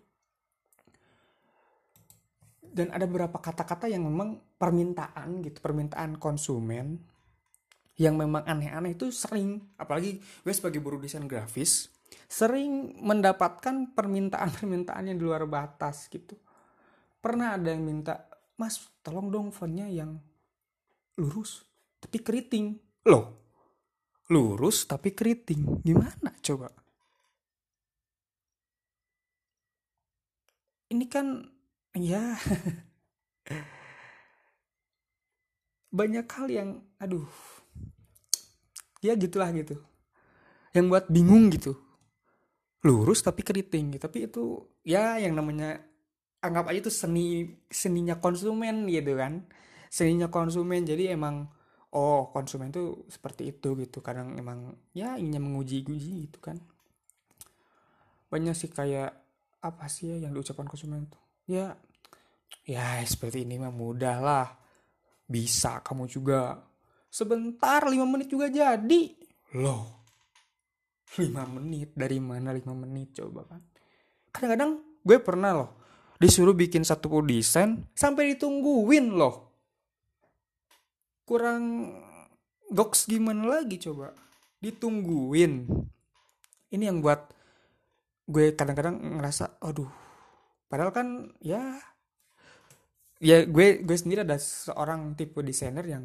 Dan 2.61 2.93
ada 2.93 3.03
beberapa 3.09 3.41
kata-kata 3.41 3.89
yang 3.89 4.05
memang 4.05 4.37
permintaan 4.61 5.41
gitu 5.41 5.57
permintaan 5.59 6.21
konsumen 6.21 7.01
yang 7.97 8.15
memang 8.15 8.45
aneh-aneh 8.45 8.93
itu 8.93 9.09
sering 9.09 9.57
apalagi 9.75 10.21
gue 10.21 10.53
sebagai 10.53 10.79
buruh 10.79 11.01
desain 11.01 11.25
grafis 11.25 11.89
sering 12.29 12.95
mendapatkan 13.01 13.91
permintaan-permintaan 13.91 15.11
yang 15.11 15.17
di 15.17 15.25
luar 15.25 15.49
batas 15.49 16.05
gitu. 16.13 16.37
Pernah 17.19 17.57
ada 17.57 17.73
yang 17.73 17.83
minta 17.83 18.29
mas 18.55 18.77
tolong 19.01 19.33
dong 19.33 19.49
fontnya 19.49 19.89
yang 19.89 20.21
lurus 21.17 21.65
tapi 21.97 22.21
keriting. 22.21 22.77
Loh 23.09 23.40
lurus 24.31 24.87
tapi 24.87 25.11
keriting. 25.11 25.83
Gimana 25.83 26.31
coba? 26.39 26.71
Ini 30.91 31.05
kan 31.11 31.43
ya. 31.99 32.39
Banyak 35.99 36.27
hal 36.31 36.47
yang 36.47 36.69
aduh. 36.95 37.27
Ya 39.03 39.19
gitulah 39.19 39.51
gitu. 39.51 39.75
Yang 40.71 40.85
buat 40.87 41.05
bingung 41.11 41.51
gitu. 41.51 41.75
Lurus 42.87 43.19
tapi 43.19 43.43
keriting 43.43 43.91
gitu. 43.99 44.07
Tapi 44.07 44.31
itu 44.31 44.71
ya 44.87 45.19
yang 45.19 45.35
namanya 45.35 45.83
anggap 46.39 46.71
aja 46.71 46.87
itu 46.87 46.91
seni 46.91 47.59
seninya 47.67 48.15
konsumen 48.15 48.87
gitu 48.87 49.19
kan. 49.19 49.43
Seninya 49.91 50.31
konsumen. 50.31 50.87
Jadi 50.87 51.11
emang 51.11 51.51
oh 51.91 52.31
konsumen 52.31 52.71
tuh 52.71 53.05
seperti 53.07 53.51
itu 53.55 53.75
gitu. 53.79 53.99
Kadang 53.99 54.35
emang 54.35 54.75
ya 54.95 55.15
inginnya 55.15 55.43
menguji-uji 55.43 56.27
gitu 56.29 56.39
kan. 56.39 56.57
Banyak 58.31 58.55
sih 58.55 58.71
kayak 58.71 59.11
apa 59.61 59.85
sih 59.91 60.15
ya 60.15 60.27
yang 60.27 60.31
diucapkan 60.33 60.67
konsumen 60.67 61.07
tuh? 61.11 61.21
Ya 61.47 61.75
ya 62.63 62.99
seperti 63.03 63.43
ini 63.43 63.59
mah 63.59 63.71
mudah 63.71 64.17
lah. 64.19 64.47
Bisa 65.27 65.79
kamu 65.83 66.07
juga. 66.07 66.59
Sebentar 67.11 67.83
lima 67.91 68.07
menit 68.07 68.31
juga 68.31 68.47
jadi. 68.47 69.03
Loh 69.59 70.01
lima 71.19 71.43
menit? 71.43 71.91
Dari 71.91 72.23
mana 72.23 72.55
lima 72.55 72.71
menit 72.71 73.19
coba 73.19 73.43
kan? 73.43 73.61
Kadang-kadang 74.31 74.79
gue 75.03 75.17
pernah 75.19 75.51
loh 75.51 75.69
disuruh 76.21 76.53
bikin 76.53 76.85
satu 76.85 77.19
desain 77.25 77.89
sampai 77.97 78.37
ditungguin 78.37 79.09
loh 79.17 79.50
kurang 81.31 81.95
goks 82.67 83.07
gimana 83.07 83.47
lagi 83.47 83.79
coba? 83.79 84.11
Ditungguin. 84.59 85.63
Ini 86.75 86.91
yang 86.91 86.99
buat 86.99 87.31
gue 88.27 88.51
kadang-kadang 88.51 88.99
ngerasa 89.19 89.59
aduh 89.59 89.91
padahal 90.71 90.95
kan 90.95 91.07
ya 91.43 91.59
ya 93.19 93.43
gue 93.43 93.83
gue 93.83 93.97
sendiri 93.97 94.23
ada 94.23 94.39
seorang 94.39 95.19
tipe 95.19 95.43
desainer 95.43 95.83
yang 95.83 96.03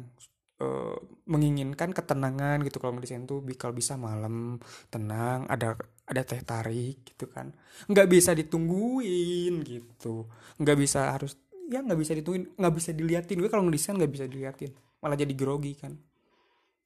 uh, 0.63 0.95
menginginkan 1.27 1.91
ketenangan 1.91 2.63
gitu. 2.63 2.79
Kalau 2.79 2.95
ngedesain 2.95 3.27
tuh 3.27 3.43
kalau 3.59 3.75
bisa 3.75 3.99
malam 3.99 4.63
tenang 4.87 5.43
ada 5.51 5.75
ada 6.07 6.23
teh 6.23 6.39
tarik 6.39 7.03
gitu 7.03 7.27
kan. 7.27 7.51
Nggak 7.91 8.07
bisa 8.07 8.31
ditungguin 8.31 9.59
gitu. 9.67 10.23
Nggak 10.55 10.77
bisa 10.79 11.11
harus 11.19 11.35
ya 11.67 11.83
nggak 11.83 11.99
bisa 11.99 12.15
ditungguin 12.15 12.55
nggak 12.55 12.75
bisa 12.79 12.91
diliatin. 12.95 13.43
Gue 13.43 13.51
kalau 13.51 13.67
ngedesain 13.67 13.99
nggak 13.99 14.11
bisa 14.15 14.27
diliatin 14.27 14.86
malah 15.01 15.17
jadi 15.17 15.33
grogi 15.33 15.73
kan. 15.77 15.93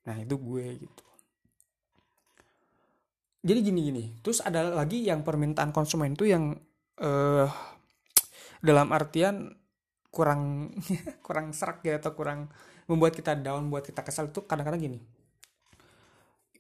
Nah 0.08 0.15
itu 0.20 0.36
gue 0.38 0.65
gitu. 0.82 1.06
Jadi 3.41 3.60
gini 3.65 3.80
gini. 3.89 4.03
Terus 4.22 4.41
ada 4.41 4.70
lagi 4.70 5.01
yang 5.01 5.25
permintaan 5.25 5.74
konsumen 5.74 6.13
itu 6.13 6.30
yang 6.30 6.53
uh, 7.01 7.50
dalam 8.62 8.94
artian 8.94 9.58
kurang 10.13 10.74
kurang 11.25 11.56
serak 11.56 11.82
ya 11.82 11.98
atau 11.98 12.13
kurang 12.13 12.51
membuat 12.86 13.15
kita 13.15 13.34
down 13.39 13.72
buat 13.72 13.88
kita 13.88 14.06
kesal 14.06 14.30
itu 14.30 14.46
kadang-kadang 14.46 14.82
gini. 14.82 15.00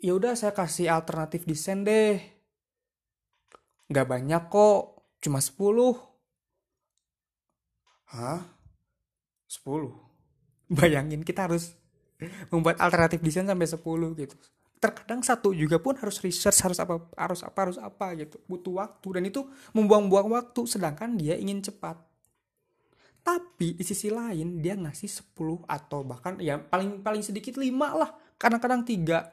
Ya 0.01 0.17
udah 0.17 0.33
saya 0.33 0.55
kasih 0.57 0.89
alternatif 0.89 1.45
desain 1.45 1.85
deh. 1.85 2.17
Nggak 3.91 4.07
banyak 4.07 4.43
kok 4.49 4.97
cuma 5.21 5.37
10 5.37 5.93
hah? 8.09 8.41
10 9.45 10.10
bayangin 10.71 11.27
kita 11.27 11.51
harus 11.51 11.75
membuat 12.47 12.79
alternatif 12.79 13.19
desain 13.19 13.43
sampai 13.43 13.67
10 13.67 14.21
gitu. 14.23 14.35
Terkadang 14.81 15.21
satu 15.21 15.53
juga 15.53 15.77
pun 15.77 15.93
harus 15.93 16.17
research 16.25 16.57
harus 16.65 16.79
apa 16.81 17.05
harus 17.13 17.41
apa 17.45 17.59
harus 17.67 17.77
apa 17.77 18.07
gitu. 18.17 18.39
Butuh 18.49 18.81
waktu 18.81 19.07
dan 19.19 19.23
itu 19.27 19.45
membuang-buang 19.75 20.31
waktu 20.33 20.61
sedangkan 20.65 21.19
dia 21.19 21.37
ingin 21.37 21.61
cepat. 21.61 21.99
Tapi 23.21 23.77
di 23.77 23.85
sisi 23.85 24.09
lain 24.09 24.65
dia 24.65 24.73
ngasih 24.73 25.37
10 25.37 25.69
atau 25.69 26.01
bahkan 26.01 26.41
ya 26.41 26.57
paling 26.57 27.05
paling 27.05 27.21
sedikit 27.21 27.61
5 27.61 27.69
lah. 27.77 28.09
Kadang-kadang 28.41 28.81
tiga. 28.81 29.29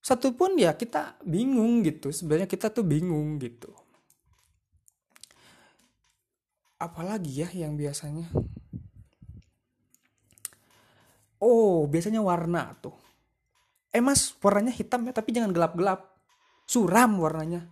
Satu 0.00 0.32
pun 0.32 0.56
ya 0.56 0.72
kita 0.76 1.20
bingung 1.24 1.84
gitu. 1.84 2.08
Sebenarnya 2.08 2.48
kita 2.48 2.72
tuh 2.72 2.84
bingung 2.84 3.36
gitu. 3.36 3.68
Apalagi 6.80 7.44
ya 7.44 7.48
yang 7.52 7.76
biasanya 7.76 8.28
oh 11.44 11.84
biasanya 11.84 12.24
warna 12.24 12.72
tuh. 12.80 12.96
Eh 13.92 14.00
mas 14.00 14.32
warnanya 14.40 14.72
hitam 14.72 15.04
ya 15.04 15.12
tapi 15.12 15.30
jangan 15.36 15.52
gelap-gelap. 15.52 16.00
Suram 16.64 17.20
warnanya. 17.20 17.68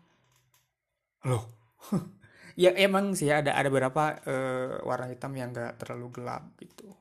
Loh 1.25 1.49
ya 2.62 2.76
emang 2.76 3.17
sih 3.17 3.33
ada 3.33 3.57
ada 3.57 3.69
beberapa 3.73 4.21
uh, 4.29 4.85
warna 4.85 5.09
hitam 5.09 5.33
yang 5.33 5.50
gak 5.57 5.81
terlalu 5.81 6.21
gelap 6.21 6.52
gitu. 6.61 6.93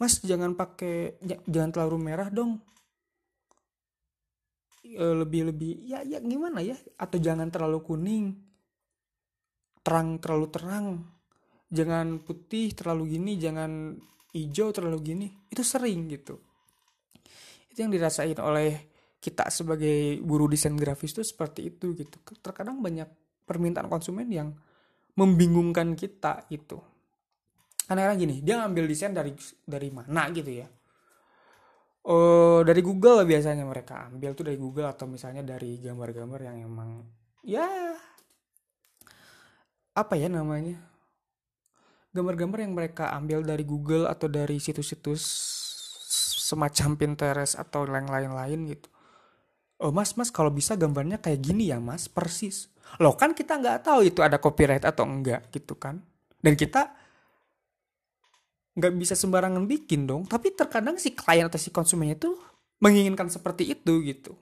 Mas 0.00 0.20
jangan 0.24 0.56
pakai 0.56 1.20
jangan 1.48 1.70
terlalu 1.72 1.96
merah 2.00 2.28
dong. 2.28 2.60
Uh, 4.90 5.22
lebih 5.22 5.52
lebih 5.52 5.80
ya 5.84 6.00
ya 6.04 6.20
gimana 6.20 6.64
ya? 6.64 6.76
Atau 6.96 7.20
jangan 7.20 7.48
terlalu 7.48 7.80
kuning. 7.84 8.26
Terang 9.80 10.20
terlalu 10.20 10.46
terang. 10.52 10.86
Jangan 11.70 12.18
putih 12.20 12.74
terlalu 12.74 13.16
gini 13.16 13.38
jangan 13.38 13.96
hijau 14.34 14.70
terlalu 14.70 14.98
gini 15.02 15.26
itu 15.50 15.62
sering 15.62 16.06
gitu. 16.10 16.38
Itu 17.70 17.86
yang 17.86 17.92
dirasain 17.94 18.38
oleh 18.38 18.90
kita 19.20 19.52
sebagai 19.52 20.18
buruh 20.24 20.48
desain 20.48 20.74
grafis 20.74 21.12
itu 21.14 21.22
seperti 21.22 21.74
itu 21.74 21.92
gitu. 21.94 22.18
Terkadang 22.40 22.80
banyak 22.80 23.06
permintaan 23.44 23.90
konsumen 23.90 24.30
yang 24.30 24.54
membingungkan 25.18 25.98
kita 25.98 26.46
itu 26.54 26.78
karena 27.90 28.14
gini 28.14 28.38
dia 28.38 28.62
ngambil 28.62 28.86
desain 28.86 29.10
dari 29.10 29.34
dari 29.66 29.90
mana 29.90 30.30
gitu 30.30 30.62
ya? 30.62 30.66
Oh 32.06 32.62
dari 32.62 32.86
Google 32.86 33.26
biasanya 33.26 33.66
mereka 33.66 34.06
ambil 34.06 34.30
tuh 34.38 34.46
dari 34.46 34.54
Google 34.54 34.86
atau 34.86 35.10
misalnya 35.10 35.42
dari 35.42 35.74
gambar-gambar 35.82 36.40
yang 36.46 36.56
emang 36.70 37.02
ya 37.42 37.66
apa 39.90 40.14
ya 40.14 40.30
namanya 40.30 40.78
gambar-gambar 42.10 42.58
yang 42.66 42.74
mereka 42.74 43.14
ambil 43.14 43.46
dari 43.46 43.62
Google 43.62 44.10
atau 44.10 44.26
dari 44.26 44.58
situs-situs 44.58 45.22
semacam 46.50 46.98
Pinterest 46.98 47.54
atau 47.54 47.86
lain-lain 47.86 48.74
gitu. 48.74 48.88
Oh 49.80 49.94
mas, 49.94 50.12
mas 50.18 50.28
kalau 50.28 50.50
bisa 50.50 50.74
gambarnya 50.74 51.22
kayak 51.22 51.40
gini 51.40 51.70
ya 51.70 51.78
mas, 51.78 52.10
persis. 52.10 52.68
Loh 52.98 53.14
kan 53.14 53.32
kita 53.32 53.56
nggak 53.56 53.86
tahu 53.86 54.10
itu 54.10 54.20
ada 54.20 54.36
copyright 54.36 54.82
atau 54.82 55.06
enggak 55.06 55.46
gitu 55.54 55.78
kan. 55.78 56.02
Dan 56.42 56.58
kita 56.58 56.90
nggak 58.74 58.92
bisa 58.98 59.14
sembarangan 59.14 59.64
bikin 59.64 60.04
dong. 60.10 60.26
Tapi 60.26 60.52
terkadang 60.52 60.98
si 60.98 61.14
klien 61.14 61.46
atau 61.46 61.56
si 61.56 61.70
konsumennya 61.70 62.18
itu 62.18 62.34
menginginkan 62.82 63.30
seperti 63.30 63.70
itu 63.72 64.02
gitu. 64.02 64.34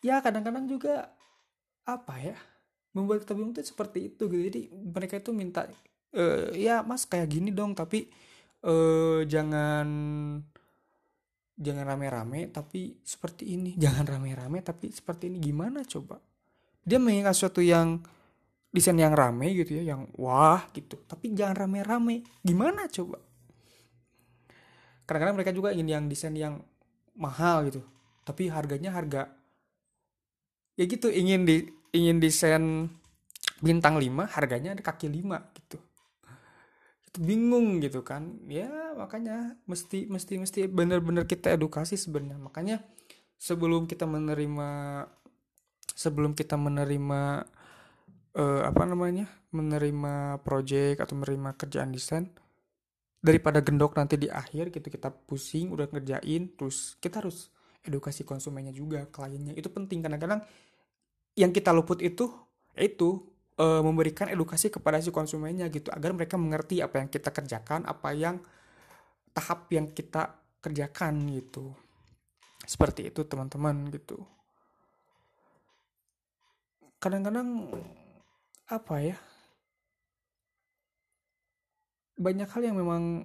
Ya 0.00 0.22
kadang-kadang 0.24 0.64
juga 0.64 1.12
apa 1.84 2.16
ya 2.16 2.38
membuat 2.90 3.22
kita 3.22 3.32
bingung 3.38 3.54
tuh 3.54 3.62
seperti 3.62 4.12
itu 4.12 4.26
gitu. 4.26 4.42
Jadi 4.42 4.60
mereka 4.72 5.18
itu 5.18 5.30
minta 5.30 5.66
e, 6.10 6.54
ya 6.58 6.82
mas 6.82 7.06
kayak 7.06 7.30
gini 7.30 7.54
dong 7.54 7.74
tapi 7.74 8.10
uh, 8.64 9.20
jangan 9.24 9.88
jangan 11.60 11.84
rame-rame 11.84 12.48
tapi 12.48 13.00
seperti 13.04 13.56
ini 13.56 13.76
jangan 13.82 14.04
rame-rame 14.08 14.64
tapi 14.64 14.92
seperti 14.92 15.28
ini 15.32 15.38
gimana 15.40 15.84
coba 15.84 16.20
dia 16.80 16.96
mengingat 16.96 17.36
sesuatu 17.36 17.60
yang 17.60 18.00
desain 18.70 18.96
yang 18.96 19.12
rame 19.12 19.50
gitu 19.52 19.82
ya 19.82 19.94
yang 19.94 20.08
wah 20.16 20.64
gitu 20.72 21.02
tapi 21.04 21.34
jangan 21.34 21.66
rame-rame 21.66 22.22
gimana 22.40 22.86
coba 22.88 23.18
kadang-kadang 25.04 25.36
mereka 25.42 25.52
juga 25.52 25.74
ingin 25.74 25.88
yang 25.90 26.04
desain 26.06 26.34
yang 26.38 26.62
mahal 27.18 27.66
gitu 27.66 27.82
tapi 28.22 28.46
harganya 28.46 28.94
harga 28.94 29.26
ya 30.78 30.86
gitu 30.86 31.10
ingin 31.10 31.42
di 31.42 31.66
ingin 31.90 32.22
desain 32.22 32.88
bintang 33.60 34.00
5 34.00 34.08
harganya 34.34 34.72
ada 34.72 34.82
kaki 34.82 35.10
5 35.10 35.56
gitu. 35.58 35.78
Bingung 37.20 37.82
gitu 37.82 38.06
kan. 38.06 38.38
Ya 38.46 38.70
makanya 38.94 39.58
mesti 39.66 40.06
mesti 40.06 40.38
mesti 40.38 40.60
benar-benar 40.70 41.26
kita 41.26 41.52
edukasi 41.54 41.98
sebenarnya. 41.98 42.38
Makanya 42.38 42.76
sebelum 43.36 43.90
kita 43.90 44.06
menerima 44.06 44.68
sebelum 45.92 46.32
kita 46.32 46.56
menerima 46.56 47.44
uh, 48.38 48.62
apa 48.64 48.82
namanya 48.86 49.26
menerima 49.50 50.40
project 50.46 51.02
atau 51.02 51.18
menerima 51.18 51.50
kerjaan 51.58 51.90
desain 51.90 52.30
daripada 53.20 53.60
gendok 53.60 53.98
nanti 54.00 54.16
di 54.16 54.32
akhir 54.32 54.72
gitu 54.72 54.88
kita 54.88 55.12
pusing 55.12 55.74
udah 55.74 55.92
ngerjain 55.92 56.56
terus 56.56 56.96
kita 57.02 57.20
harus 57.20 57.52
edukasi 57.84 58.28
konsumennya 58.28 58.72
juga 58.72 59.08
kliennya. 59.08 59.56
Itu 59.56 59.72
penting. 59.72 60.04
Kadang-kadang 60.04 60.44
yang 61.40 61.56
kita 61.56 61.72
luput 61.72 62.04
itu 62.04 62.28
itu 62.76 63.24
uh, 63.56 63.80
memberikan 63.80 64.28
edukasi 64.28 64.68
kepada 64.68 65.00
si 65.00 65.08
konsumennya 65.08 65.72
gitu 65.72 65.88
agar 65.88 66.12
mereka 66.12 66.36
mengerti 66.36 66.84
apa 66.84 67.00
yang 67.00 67.08
kita 67.08 67.32
kerjakan 67.32 67.88
apa 67.88 68.12
yang 68.12 68.36
tahap 69.32 69.72
yang 69.72 69.88
kita 69.88 70.36
kerjakan 70.60 71.24
gitu. 71.32 71.72
Seperti 72.68 73.08
itu 73.08 73.24
teman-teman 73.24 73.88
gitu. 73.88 74.20
Kadang-kadang 77.00 77.72
apa 78.68 78.94
ya 79.00 79.16
banyak 82.20 82.48
hal 82.52 82.62
yang 82.62 82.76
memang 82.76 83.24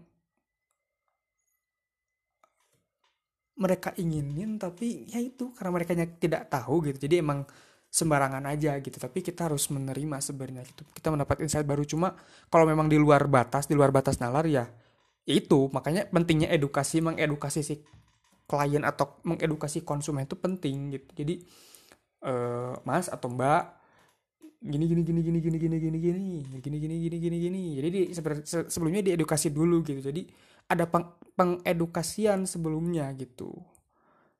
mereka 3.55 3.91
inginin 3.99 4.55
tapi 4.55 5.07
ya 5.11 5.19
itu 5.19 5.51
karena 5.51 5.71
mereka 5.75 5.91
tidak 6.19 6.47
tahu 6.47 6.87
gitu. 6.87 7.07
Jadi 7.07 7.19
emang 7.19 7.43
sembarangan 7.95 8.43
aja 8.43 8.75
gitu 8.83 8.99
tapi 8.99 9.23
kita 9.23 9.47
harus 9.47 9.71
menerima 9.71 10.19
sebenarnya 10.19 10.67
gitu 10.67 10.83
kita 10.91 11.15
mendapat 11.15 11.39
insight 11.47 11.63
baru 11.63 11.87
cuma 11.87 12.11
kalau 12.51 12.67
memang 12.67 12.91
di 12.91 12.99
luar 12.99 13.31
batas 13.31 13.71
di 13.71 13.75
luar 13.77 13.95
batas 13.95 14.19
nalar 14.19 14.43
ya, 14.51 14.67
ya 15.23 15.33
itu 15.39 15.71
makanya 15.71 16.03
pentingnya 16.11 16.51
edukasi 16.51 16.99
mengedukasi 16.99 17.63
si 17.63 17.79
klien 18.51 18.83
atau 18.83 19.23
mengedukasi 19.23 19.87
konsumen 19.87 20.27
itu 20.27 20.35
penting 20.35 20.91
gitu 20.91 21.23
jadi 21.23 21.35
uh, 22.27 22.75
mas 22.83 23.07
atau 23.07 23.31
mbak 23.31 23.63
gini 24.59 24.91
gini 24.91 25.01
gini 25.07 25.21
gini 25.23 25.39
gini 25.39 25.57
gini 25.57 25.77
gini 25.79 25.99
gini 26.03 26.23
gini 26.59 26.77
gini 26.83 26.95
gini 26.99 27.17
gini 27.23 27.37
gini 27.47 27.63
jadi 27.79 27.87
di, 27.95 28.01
sebelumnya 28.67 29.07
diedukasi 29.07 29.55
dulu 29.55 29.87
gitu 29.87 30.03
jadi 30.03 30.27
ada 30.67 30.83
peng, 30.83 31.15
pengedukasian 31.39 32.43
sebelumnya 32.43 33.07
gitu 33.15 33.55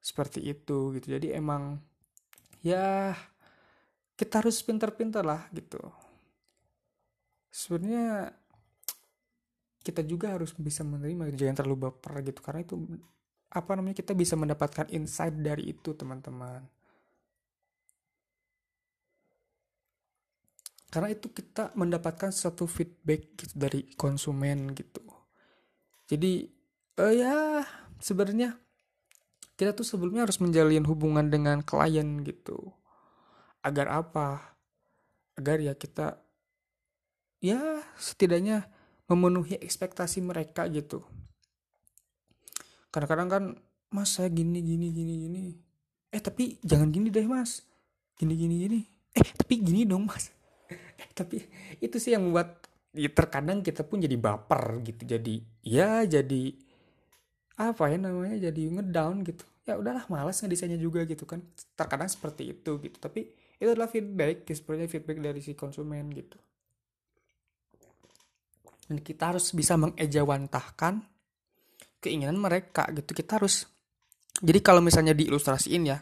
seperti 0.04 0.44
itu 0.44 0.92
gitu 1.00 1.08
jadi 1.08 1.40
emang 1.40 1.80
ya 2.66 3.16
kita 4.16 4.40
harus 4.40 4.64
pintar-pintar 4.64 5.24
lah 5.28 5.48
gitu. 5.52 5.80
Sebenarnya 7.52 8.32
kita 9.84 10.02
juga 10.02 10.34
harus 10.34 10.56
bisa 10.56 10.82
menerima 10.82 11.36
jangan 11.36 11.56
terlalu 11.62 11.92
baper 11.92 12.24
gitu. 12.24 12.40
Karena 12.40 12.64
itu 12.64 12.76
apa 13.52 13.72
namanya 13.76 14.00
kita 14.00 14.16
bisa 14.16 14.40
mendapatkan 14.40 14.88
insight 14.92 15.36
dari 15.36 15.72
itu 15.76 15.92
teman-teman. 15.96 16.64
Karena 20.90 21.12
itu 21.12 21.28
kita 21.28 21.76
mendapatkan 21.76 22.32
satu 22.32 22.72
feedback 22.72 23.36
gitu 23.36 23.54
dari 23.60 23.84
konsumen 24.00 24.72
gitu. 24.72 25.04
Jadi 26.08 26.48
uh, 27.04 27.12
ya 27.12 27.36
sebenarnya 28.00 28.56
kita 29.60 29.76
tuh 29.76 29.88
sebelumnya 29.88 30.24
harus 30.24 30.40
menjalin 30.40 30.88
hubungan 30.88 31.28
dengan 31.28 31.60
klien 31.64 32.24
gitu 32.24 32.76
agar 33.66 33.90
apa? 33.90 34.54
Agar 35.34 35.58
ya 35.58 35.74
kita 35.74 36.22
ya 37.42 37.82
setidaknya 37.98 38.70
memenuhi 39.10 39.58
ekspektasi 39.58 40.22
mereka 40.22 40.70
gitu. 40.70 41.02
Kadang-kadang 42.94 43.30
kan 43.30 43.44
mas 43.90 44.14
saya 44.14 44.30
gini 44.30 44.62
gini 44.62 44.94
gini 44.94 45.14
gini. 45.26 45.44
Eh 46.14 46.22
tapi 46.22 46.62
jangan 46.62 46.94
gini 46.94 47.10
deh 47.10 47.26
mas. 47.26 47.66
Gini 48.16 48.34
gini 48.38 48.56
gini. 48.66 48.80
Eh 49.18 49.30
tapi 49.34 49.60
gini 49.60 49.84
dong 49.84 50.06
mas. 50.06 50.30
Eh 50.96 51.12
tapi 51.12 51.44
itu 51.84 52.00
sih 52.00 52.16
yang 52.16 52.24
membuat 52.24 52.64
ya, 52.96 53.12
terkadang 53.12 53.60
kita 53.60 53.84
pun 53.84 54.00
jadi 54.00 54.16
baper 54.16 54.80
gitu. 54.88 55.04
Jadi 55.04 55.44
ya 55.60 56.08
jadi 56.08 56.56
apa 57.60 57.92
ya 57.92 57.98
namanya 58.00 58.48
jadi 58.50 58.62
ngedown 58.80 59.28
gitu. 59.28 59.44
Ya 59.68 59.76
udahlah 59.76 60.08
malas 60.08 60.40
ngedesainnya 60.40 60.80
juga 60.80 61.04
gitu 61.04 61.28
kan. 61.28 61.44
Terkadang 61.76 62.08
seperti 62.08 62.56
itu 62.56 62.80
gitu. 62.80 62.98
Tapi 62.98 63.28
itu 63.60 63.70
adalah 63.72 63.88
feedback 63.88 64.44
sebenarnya 64.48 64.90
feedback 64.92 65.18
dari 65.24 65.40
si 65.40 65.56
konsumen 65.56 66.12
gitu. 66.12 66.38
Dan 68.86 69.02
kita 69.02 69.34
harus 69.34 69.50
bisa 69.56 69.80
mengejawantahkan 69.80 71.02
keinginan 72.04 72.38
mereka 72.38 72.86
gitu. 72.94 73.18
Kita 73.18 73.42
harus 73.42 73.66
jadi 74.36 74.60
kalau 74.60 74.84
misalnya 74.84 75.16
diilustrasiin 75.16 75.84
ya 75.88 75.98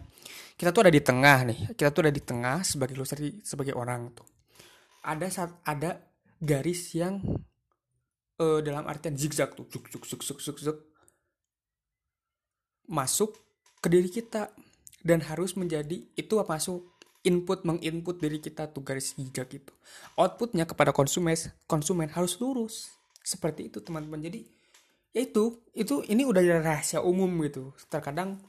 kita 0.54 0.70
tuh 0.70 0.88
ada 0.88 0.94
di 0.94 1.02
tengah 1.02 1.38
nih. 1.50 1.60
Kita 1.74 1.90
tuh 1.90 2.08
ada 2.08 2.14
di 2.14 2.22
tengah 2.22 2.62
sebagai 2.62 2.94
ilustrasi 2.94 3.42
sebagai 3.42 3.74
orang 3.74 4.14
tuh. 4.14 4.28
Ada 5.04 5.28
saat 5.28 5.52
ada 5.66 5.98
garis 6.38 6.94
yang 6.96 7.20
uh, 8.40 8.60
dalam 8.62 8.86
artian 8.86 9.18
zigzag 9.18 9.58
tuh 9.58 9.68
zuk 9.68 9.90
zuk 9.90 10.04
zuk 10.06 10.22
zuk 10.22 10.40
zuk 10.40 10.58
zuk 10.62 10.78
masuk 12.88 13.36
ke 13.82 13.88
diri 13.90 14.10
kita. 14.10 14.54
Dan 15.04 15.20
harus 15.20 15.60
menjadi 15.60 16.00
itu 16.16 16.40
apa 16.40 16.56
masuk 16.56 16.93
input 17.24 17.64
menginput 17.64 18.20
diri 18.20 18.44
kita 18.44 18.68
tuh 18.70 18.84
garis 18.84 19.16
zigzag 19.16 19.48
itu 19.56 19.74
outputnya 20.20 20.68
kepada 20.68 20.92
konsumen 20.92 21.36
konsumen 21.66 22.12
harus 22.12 22.38
lurus. 22.38 22.92
Seperti 23.24 23.72
itu 23.72 23.80
teman-teman. 23.80 24.20
Jadi 24.20 24.44
ya 25.16 25.24
itu 25.24 25.64
itu 25.72 26.04
ini 26.12 26.28
udah 26.28 26.44
rahasia 26.60 27.00
umum 27.00 27.32
gitu. 27.48 27.72
Terkadang 27.88 28.44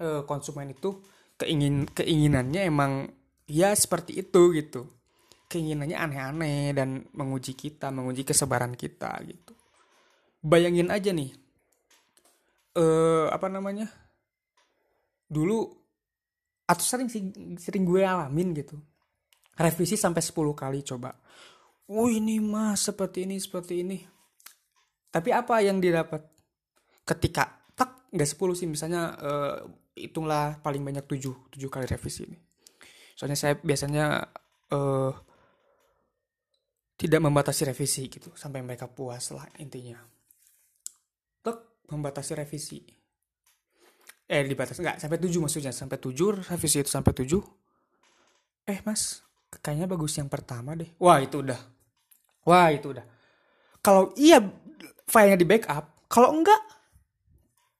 uh, 0.00 0.24
konsumen 0.24 0.72
itu 0.72 1.04
keingin 1.36 1.84
keinginannya 1.92 2.64
emang 2.64 3.12
ya 3.44 3.76
seperti 3.76 4.24
itu 4.24 4.56
gitu. 4.56 4.88
Keinginannya 5.46 5.94
aneh-aneh 5.94 6.74
dan 6.74 7.06
menguji 7.14 7.54
kita 7.54 7.92
menguji 7.92 8.24
kesabaran 8.24 8.74
kita 8.74 9.12
gitu. 9.28 9.52
Bayangin 10.40 10.88
aja 10.88 11.12
nih 11.12 11.30
eh 12.76 13.26
apa 13.28 13.52
namanya? 13.52 13.92
Dulu 15.28 15.85
atau 16.66 16.82
sering 16.82 17.08
sering 17.56 17.84
gue 17.86 18.02
alamin 18.02 18.50
gitu. 18.52 18.76
Revisi 19.56 19.94
sampai 19.96 20.20
10 20.20 20.34
kali 20.52 20.82
coba. 20.84 21.14
Oh 21.86 22.10
ini 22.10 22.42
mas 22.42 22.82
seperti 22.90 23.24
ini 23.24 23.38
seperti 23.38 23.86
ini. 23.86 23.98
Tapi 25.08 25.30
apa 25.32 25.62
yang 25.62 25.78
didapat? 25.78 26.20
Ketika 27.06 27.70
tak 27.72 28.10
nggak 28.10 28.28
10 28.28 28.58
sih. 28.58 28.68
Misalnya 28.68 29.14
uh, 29.16 29.56
hitunglah 29.94 30.58
paling 30.60 30.82
banyak 30.82 31.06
7 31.06 31.54
7 31.54 31.72
kali 31.72 31.86
revisi 31.86 32.26
ini. 32.26 32.38
Soalnya 33.16 33.38
saya 33.38 33.54
biasanya 33.56 34.26
uh, 34.74 35.12
tidak 36.98 37.20
membatasi 37.22 37.70
revisi 37.70 38.10
gitu. 38.10 38.34
Sampai 38.34 38.60
mereka 38.60 38.90
puas 38.90 39.30
lah 39.30 39.46
intinya. 39.62 39.96
Tek 41.40 41.86
membatasi 41.88 42.32
revisi 42.36 42.95
eh 44.26 44.42
dibatasi 44.42 44.82
nggak 44.82 44.98
sampai 44.98 45.18
tujuh 45.22 45.38
maksudnya 45.38 45.70
sampai 45.70 45.98
tujuh 46.02 46.42
revisi 46.50 46.82
itu 46.82 46.90
sampai 46.90 47.14
tujuh. 47.14 47.42
Eh 48.66 48.82
mas 48.82 49.22
kayaknya 49.62 49.86
bagus 49.86 50.18
yang 50.18 50.26
pertama 50.26 50.74
deh. 50.74 50.90
Wah 50.98 51.22
itu 51.22 51.38
udah. 51.38 51.60
Wah 52.42 52.68
itu 52.74 52.90
udah. 52.90 53.06
Kalau 53.78 54.10
iya 54.18 54.42
filenya 55.06 55.38
di 55.38 55.46
backup 55.46 56.10
kalau 56.10 56.34
enggak 56.34 56.58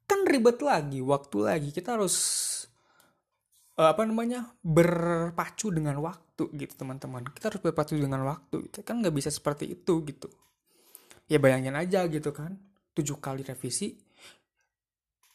kan 0.07 0.23
ribet 0.23 0.63
lagi 0.63 1.03
waktu 1.03 1.37
lagi. 1.43 1.69
Kita 1.75 1.99
harus 1.99 2.15
uh, 3.75 3.91
apa 3.91 4.07
namanya 4.07 4.55
berpacu 4.63 5.75
dengan 5.75 5.99
waktu 5.99 6.47
gitu 6.55 6.79
teman-teman. 6.79 7.27
Kita 7.35 7.51
harus 7.51 7.59
berpacu 7.59 7.99
dengan 7.99 8.23
waktu 8.23 8.71
gitu. 8.71 8.87
Kan 8.87 9.03
nggak 9.03 9.15
bisa 9.19 9.35
seperti 9.35 9.75
itu 9.75 10.07
gitu. 10.07 10.31
Ya 11.27 11.43
bayangin 11.43 11.75
aja 11.75 12.07
gitu 12.07 12.31
kan. 12.31 12.55
Tujuh 12.95 13.19
kali 13.19 13.43
revisi 13.43 14.06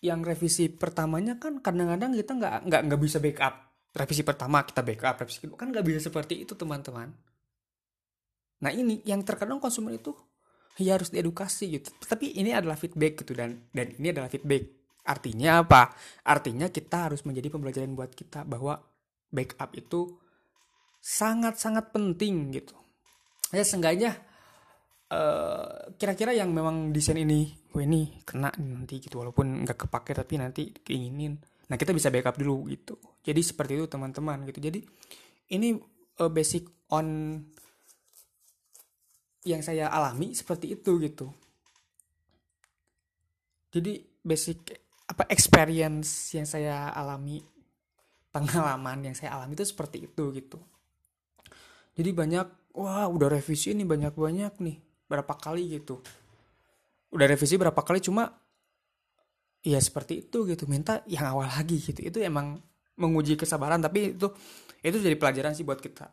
yang 0.01 0.25
revisi 0.25 0.67
pertamanya 0.69 1.37
kan 1.37 1.61
kadang-kadang 1.61 2.17
kita 2.17 2.33
nggak 2.33 2.55
nggak 2.67 2.81
nggak 2.89 3.01
bisa 3.01 3.17
backup 3.21 3.53
revisi 3.93 4.21
pertama 4.25 4.65
kita 4.65 4.81
backup 4.81 5.15
revisi 5.21 5.39
kedua 5.45 5.57
kan 5.57 5.69
nggak 5.69 5.85
bisa 5.85 5.99
seperti 6.09 6.41
itu 6.41 6.57
teman-teman 6.57 7.13
nah 8.61 8.73
ini 8.73 9.01
yang 9.05 9.21
terkadang 9.21 9.61
konsumen 9.61 9.97
itu 9.97 10.13
ya 10.81 10.97
harus 10.97 11.13
diedukasi 11.13 11.79
gitu 11.81 11.89
tapi 12.09 12.33
ini 12.33 12.53
adalah 12.53 12.77
feedback 12.77 13.21
gitu 13.21 13.37
dan 13.37 13.69
dan 13.69 13.93
ini 13.93 14.09
adalah 14.09 14.29
feedback 14.29 14.81
Artinya 15.01 15.65
apa? 15.65 15.97
Artinya 16.21 16.69
kita 16.69 17.09
harus 17.09 17.25
menjadi 17.25 17.49
pembelajaran 17.49 17.97
buat 17.97 18.13
kita 18.13 18.45
bahwa 18.45 18.77
backup 19.33 19.73
itu 19.73 20.21
sangat-sangat 21.01 21.89
penting 21.89 22.53
gitu. 22.53 22.77
Ya 23.49 23.65
seenggaknya 23.65 24.21
uh, 25.11 25.91
kira-kira 25.99 26.31
yang 26.31 26.55
memang 26.55 26.95
desain 26.95 27.19
ini, 27.19 27.51
oh 27.75 27.81
ini 27.83 28.23
kena 28.23 28.49
nanti 28.57 29.03
gitu 29.03 29.19
walaupun 29.19 29.67
nggak 29.67 29.87
kepake 29.87 30.15
tapi 30.15 30.33
nanti 30.39 30.71
keinginin. 30.71 31.35
Nah 31.67 31.75
kita 31.75 31.91
bisa 31.91 32.07
backup 32.07 32.39
dulu 32.39 32.67
gitu. 32.71 32.95
Jadi 33.21 33.41
seperti 33.43 33.77
itu 33.77 33.85
teman-teman 33.91 34.47
gitu. 34.47 34.59
Jadi 34.63 34.79
ini 35.53 35.75
uh, 36.23 36.31
basic 36.31 36.67
on 36.91 37.37
yang 39.43 39.61
saya 39.61 39.91
alami 39.91 40.31
seperti 40.33 40.79
itu 40.79 40.97
gitu. 41.03 41.27
Jadi 43.71 44.03
basic 44.21 44.81
apa 45.11 45.27
experience 45.27 46.31
yang 46.31 46.47
saya 46.47 46.87
alami 46.95 47.43
pengalaman 48.31 49.11
yang 49.11 49.15
saya 49.15 49.35
alami 49.35 49.59
itu 49.59 49.67
seperti 49.67 50.07
itu 50.07 50.31
gitu 50.31 50.55
jadi 51.99 52.15
banyak 52.15 52.47
wah 52.79 53.11
udah 53.11 53.27
revisi 53.27 53.75
ini 53.75 53.83
banyak 53.83 54.15
banyak 54.15 54.53
nih 54.63 54.77
berapa 55.11 55.33
kali 55.35 55.75
gitu. 55.75 55.99
Udah 57.11 57.27
revisi 57.27 57.59
berapa 57.59 57.81
kali 57.83 57.99
cuma 57.99 58.31
ya 59.59 59.77
seperti 59.83 60.23
itu 60.23 60.47
gitu. 60.47 60.63
Minta 60.71 61.03
yang 61.11 61.35
awal 61.35 61.51
lagi 61.51 61.75
gitu. 61.83 61.99
Itu 61.99 62.23
emang 62.23 62.63
menguji 62.95 63.35
kesabaran 63.35 63.83
tapi 63.83 64.15
itu 64.15 64.31
itu 64.79 64.97
jadi 64.97 65.19
pelajaran 65.19 65.51
sih 65.51 65.67
buat 65.67 65.83
kita. 65.83 66.07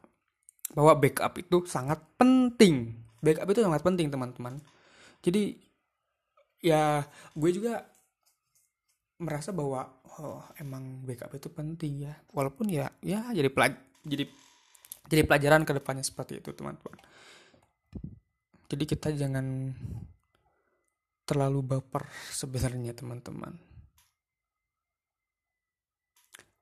Bahwa 0.74 0.98
backup 0.98 1.38
itu 1.38 1.62
sangat 1.70 2.02
penting. 2.18 2.98
Backup 3.22 3.46
itu 3.54 3.62
sangat 3.62 3.82
penting 3.86 4.10
teman-teman. 4.10 4.58
Jadi 5.22 5.54
ya 6.58 7.06
gue 7.38 7.50
juga 7.54 7.86
merasa 9.22 9.54
bahwa 9.54 9.86
oh 10.18 10.42
emang 10.58 11.06
backup 11.06 11.30
itu 11.38 11.46
penting 11.46 12.10
ya. 12.10 12.14
Walaupun 12.34 12.66
ya 12.66 12.90
ya 13.06 13.30
jadi 13.30 13.46
pelaj 13.46 13.78
jadi 14.02 14.26
jadi 15.08 15.22
pelajaran 15.24 15.64
ke 15.64 15.72
depannya 15.72 16.04
seperti 16.04 16.38
itu 16.44 16.52
teman-teman 16.52 17.00
jadi 18.68 18.84
kita 18.84 19.08
jangan 19.16 19.72
terlalu 21.24 21.60
baper 21.64 22.08
sebenarnya 22.32 22.92
teman-teman. 22.92 23.56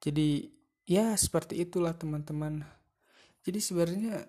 Jadi 0.03 0.51
ya 0.87 1.14
seperti 1.19 1.62
itulah 1.62 1.95
teman-teman. 1.95 2.62
Jadi 3.42 3.59
sebenarnya 3.59 4.23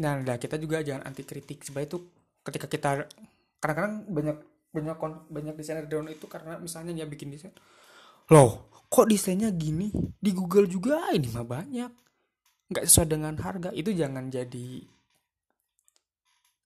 nah 0.00 0.16
kita 0.36 0.56
juga 0.56 0.84
jangan 0.84 1.08
anti 1.08 1.24
kritik. 1.24 1.64
Sebab 1.64 1.80
itu 1.84 1.96
ketika 2.44 2.68
kita 2.68 2.90
kadang-kadang 3.60 4.08
banyak 4.12 4.38
banyak 4.72 4.96
banyak 5.28 5.54
desainer 5.56 5.84
daun 5.84 6.08
itu 6.08 6.24
karena 6.24 6.56
misalnya 6.56 6.96
dia 6.96 7.04
bikin 7.04 7.28
desain 7.28 7.52
loh 8.32 8.72
kok 8.92 9.08
desainnya 9.08 9.48
gini? 9.52 9.88
Di 10.20 10.36
Google 10.36 10.68
juga 10.68 11.12
ini 11.16 11.28
mah 11.32 11.48
banyak. 11.48 11.92
Nggak 12.72 12.84
sesuai 12.88 13.08
dengan 13.08 13.34
harga. 13.40 13.72
Itu 13.72 13.92
jangan 13.96 14.28
jadi 14.28 14.84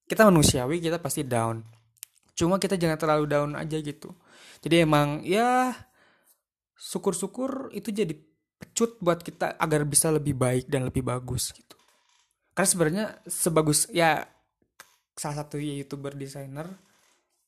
kita 0.07 0.23
manusiawi 0.27 0.79
kita 0.79 1.03
pasti 1.03 1.27
down. 1.27 1.63
Cuma 2.37 2.63
kita 2.63 2.79
jangan 2.79 2.99
terlalu 2.99 3.25
down 3.27 3.51
aja 3.59 3.79
gitu. 3.83 4.15
Jadi 4.63 4.87
emang 4.87 5.23
ya 5.27 5.75
syukur-syukur 6.77 7.75
itu 7.75 7.91
jadi 7.91 8.15
pecut 8.57 8.97
buat 9.03 9.21
kita 9.21 9.59
agar 9.61 9.85
bisa 9.85 10.09
lebih 10.09 10.37
baik 10.37 10.71
dan 10.71 10.89
lebih 10.89 11.05
bagus 11.05 11.53
gitu. 11.53 11.77
Karena 12.57 12.69
sebenarnya 12.69 13.05
sebagus 13.29 13.91
ya 13.93 14.25
salah 15.17 15.45
satu 15.45 15.57
youtuber 15.61 16.13
desainer 16.13 16.69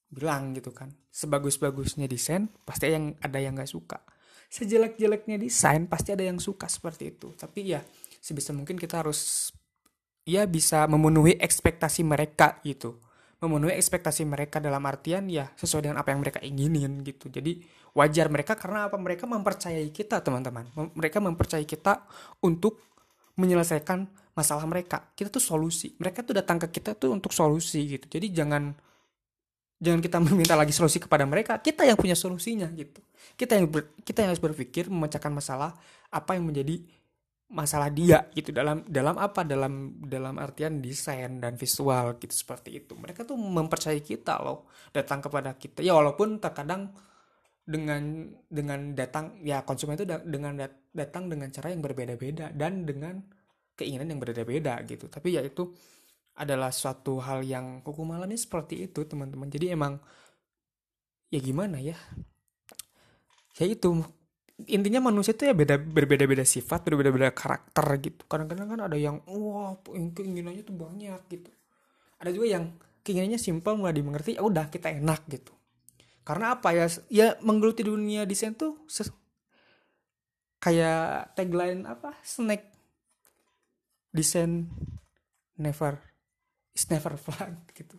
bilang 0.08 0.56
gitu 0.56 0.72
kan 0.72 0.88
sebagus-bagusnya 1.12 2.08
desain 2.08 2.48
pasti 2.64 2.88
yang 2.88 3.12
ada 3.20 3.38
yang 3.40 3.56
nggak 3.56 3.68
suka. 3.68 4.00
Sejelek-jeleknya 4.48 5.36
desain 5.36 5.84
pasti 5.84 6.16
ada 6.16 6.24
yang 6.24 6.40
suka 6.40 6.64
seperti 6.64 7.12
itu. 7.12 7.36
Tapi 7.36 7.76
ya 7.76 7.84
sebisa 8.22 8.56
mungkin 8.56 8.80
kita 8.80 9.04
harus 9.04 9.52
ya 10.28 10.44
bisa 10.44 10.84
memenuhi 10.84 11.40
ekspektasi 11.40 12.04
mereka 12.04 12.60
gitu. 12.60 13.00
Memenuhi 13.40 13.80
ekspektasi 13.80 14.28
mereka 14.28 14.60
dalam 14.60 14.84
artian 14.84 15.24
ya 15.32 15.48
sesuai 15.56 15.88
dengan 15.88 16.04
apa 16.04 16.12
yang 16.12 16.20
mereka 16.20 16.44
inginin 16.44 17.00
gitu. 17.00 17.32
Jadi 17.32 17.64
wajar 17.96 18.28
mereka 18.28 18.52
karena 18.52 18.92
apa? 18.92 19.00
Mereka 19.00 19.24
mempercayai 19.24 19.88
kita 19.88 20.20
teman-teman. 20.20 20.68
Mereka 20.92 21.24
mempercayai 21.24 21.64
kita 21.64 22.04
untuk 22.44 22.76
menyelesaikan 23.40 24.04
masalah 24.36 24.68
mereka. 24.68 25.08
Kita 25.16 25.32
tuh 25.32 25.40
solusi. 25.40 25.96
Mereka 25.96 26.26
tuh 26.28 26.36
datang 26.36 26.60
ke 26.60 26.68
kita 26.68 26.92
tuh 26.92 27.14
untuk 27.14 27.32
solusi 27.32 27.96
gitu. 27.96 28.04
Jadi 28.10 28.28
jangan 28.34 28.74
jangan 29.80 30.02
kita 30.02 30.18
meminta 30.28 30.58
lagi 30.58 30.74
solusi 30.76 31.00
kepada 31.00 31.24
mereka. 31.24 31.56
Kita 31.62 31.88
yang 31.88 31.96
punya 31.96 32.18
solusinya 32.18 32.68
gitu. 32.74 33.00
Kita 33.38 33.56
yang 33.56 33.70
ber, 33.70 33.96
kita 34.02 34.26
yang 34.26 34.34
harus 34.34 34.42
berpikir 34.42 34.90
memecahkan 34.90 35.30
masalah 35.30 35.78
apa 36.10 36.34
yang 36.34 36.44
menjadi 36.44 36.82
masalah 37.48 37.88
dia 37.88 38.28
gitu. 38.36 38.52
Dalam 38.52 38.84
dalam 38.84 39.16
apa? 39.16 39.42
Dalam 39.44 40.00
dalam 40.04 40.36
artian 40.36 40.84
desain 40.84 41.40
dan 41.40 41.56
visual 41.56 42.20
gitu 42.20 42.34
seperti 42.34 42.84
itu. 42.84 42.92
Mereka 42.94 43.24
tuh 43.24 43.36
mempercayai 43.36 44.04
kita 44.04 44.40
loh 44.44 44.68
datang 44.92 45.24
kepada 45.24 45.56
kita. 45.56 45.80
Ya 45.80 45.96
walaupun 45.96 46.38
terkadang 46.40 46.92
dengan 47.68 48.32
dengan 48.48 48.96
datang 48.96 49.44
ya 49.44 49.60
konsumen 49.64 50.00
itu 50.00 50.08
dengan 50.08 50.56
datang 50.92 51.28
dengan 51.28 51.48
cara 51.52 51.68
yang 51.68 51.84
berbeda-beda 51.84 52.48
dan 52.56 52.88
dengan 52.88 53.20
keinginan 53.76 54.12
yang 54.12 54.20
berbeda-beda 54.20 54.80
gitu. 54.84 55.08
Tapi 55.08 55.36
ya 55.36 55.44
itu 55.44 55.72
adalah 56.38 56.70
suatu 56.70 57.18
hal 57.18 57.42
yang 57.42 57.82
hukum 57.82 58.14
alamnya 58.14 58.38
seperti 58.38 58.88
itu 58.88 59.04
teman-teman. 59.04 59.50
Jadi 59.50 59.74
emang 59.74 59.98
ya 61.28 61.40
gimana 61.42 61.80
ya? 61.80 61.96
Ya 63.58 63.66
itu 63.66 64.00
intinya 64.66 65.06
manusia 65.12 65.36
itu 65.36 65.46
ya 65.46 65.54
beda 65.54 65.78
berbeda-beda 65.78 66.42
sifat 66.42 66.82
berbeda-beda 66.90 67.30
karakter 67.30 67.86
gitu. 68.02 68.26
Kadang-kadang 68.26 68.66
kan 68.74 68.80
ada 68.90 68.98
yang 68.98 69.22
wah 69.30 69.78
keinginannya 69.86 70.66
tuh 70.66 70.74
banyak 70.74 71.20
gitu. 71.30 71.50
Ada 72.18 72.34
juga 72.34 72.46
yang 72.58 72.64
keinginannya 73.06 73.38
simpel 73.38 73.78
mulai 73.78 73.94
dimengerti 73.94 74.34
ya 74.34 74.42
udah 74.42 74.66
kita 74.66 74.90
enak 74.98 75.22
gitu. 75.30 75.54
Karena 76.26 76.58
apa 76.58 76.74
ya 76.74 76.86
ya 77.08 77.28
menggeluti 77.40 77.86
dunia 77.86 78.26
desain 78.26 78.58
tuh 78.58 78.82
kayak 80.58 81.38
tagline 81.38 81.86
apa 81.86 82.18
snack 82.26 82.66
desain 84.10 84.66
never 85.54 86.02
is 86.74 86.90
never 86.90 87.14
flat 87.14 87.54
gitu 87.78 87.94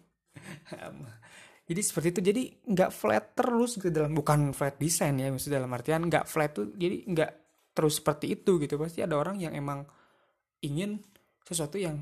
jadi 1.69 1.81
seperti 1.85 2.07
itu. 2.17 2.21
Jadi 2.33 2.43
nggak 2.65 2.89
flat 2.89 3.37
terus 3.37 3.77
gitu 3.77 3.93
dalam 3.93 4.17
bukan 4.17 4.57
flat 4.57 4.81
desain 4.81 5.13
ya 5.13 5.29
maksudnya 5.29 5.61
dalam 5.61 5.69
artian 5.69 6.01
nggak 6.09 6.25
flat 6.25 6.57
tuh 6.57 6.73
jadi 6.73 7.05
nggak 7.05 7.31
terus 7.77 8.01
seperti 8.01 8.33
itu 8.33 8.57
gitu. 8.57 8.73
Pasti 8.81 9.05
ada 9.05 9.13
orang 9.13 9.37
yang 9.37 9.53
emang 9.53 9.85
ingin 10.65 10.97
sesuatu 11.45 11.77
yang 11.77 12.01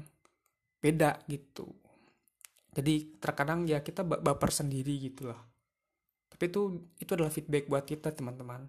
beda 0.80 1.20
gitu. 1.28 1.68
Jadi 2.72 3.20
terkadang 3.20 3.68
ya 3.68 3.84
kita 3.84 4.08
baper 4.08 4.56
sendiri 4.56 4.96
gitu 5.04 5.28
lah. 5.28 5.40
Tapi 6.32 6.44
itu 6.48 6.62
itu 7.04 7.12
adalah 7.12 7.34
feedback 7.34 7.68
buat 7.68 7.84
kita 7.84 8.16
teman-teman. 8.16 8.64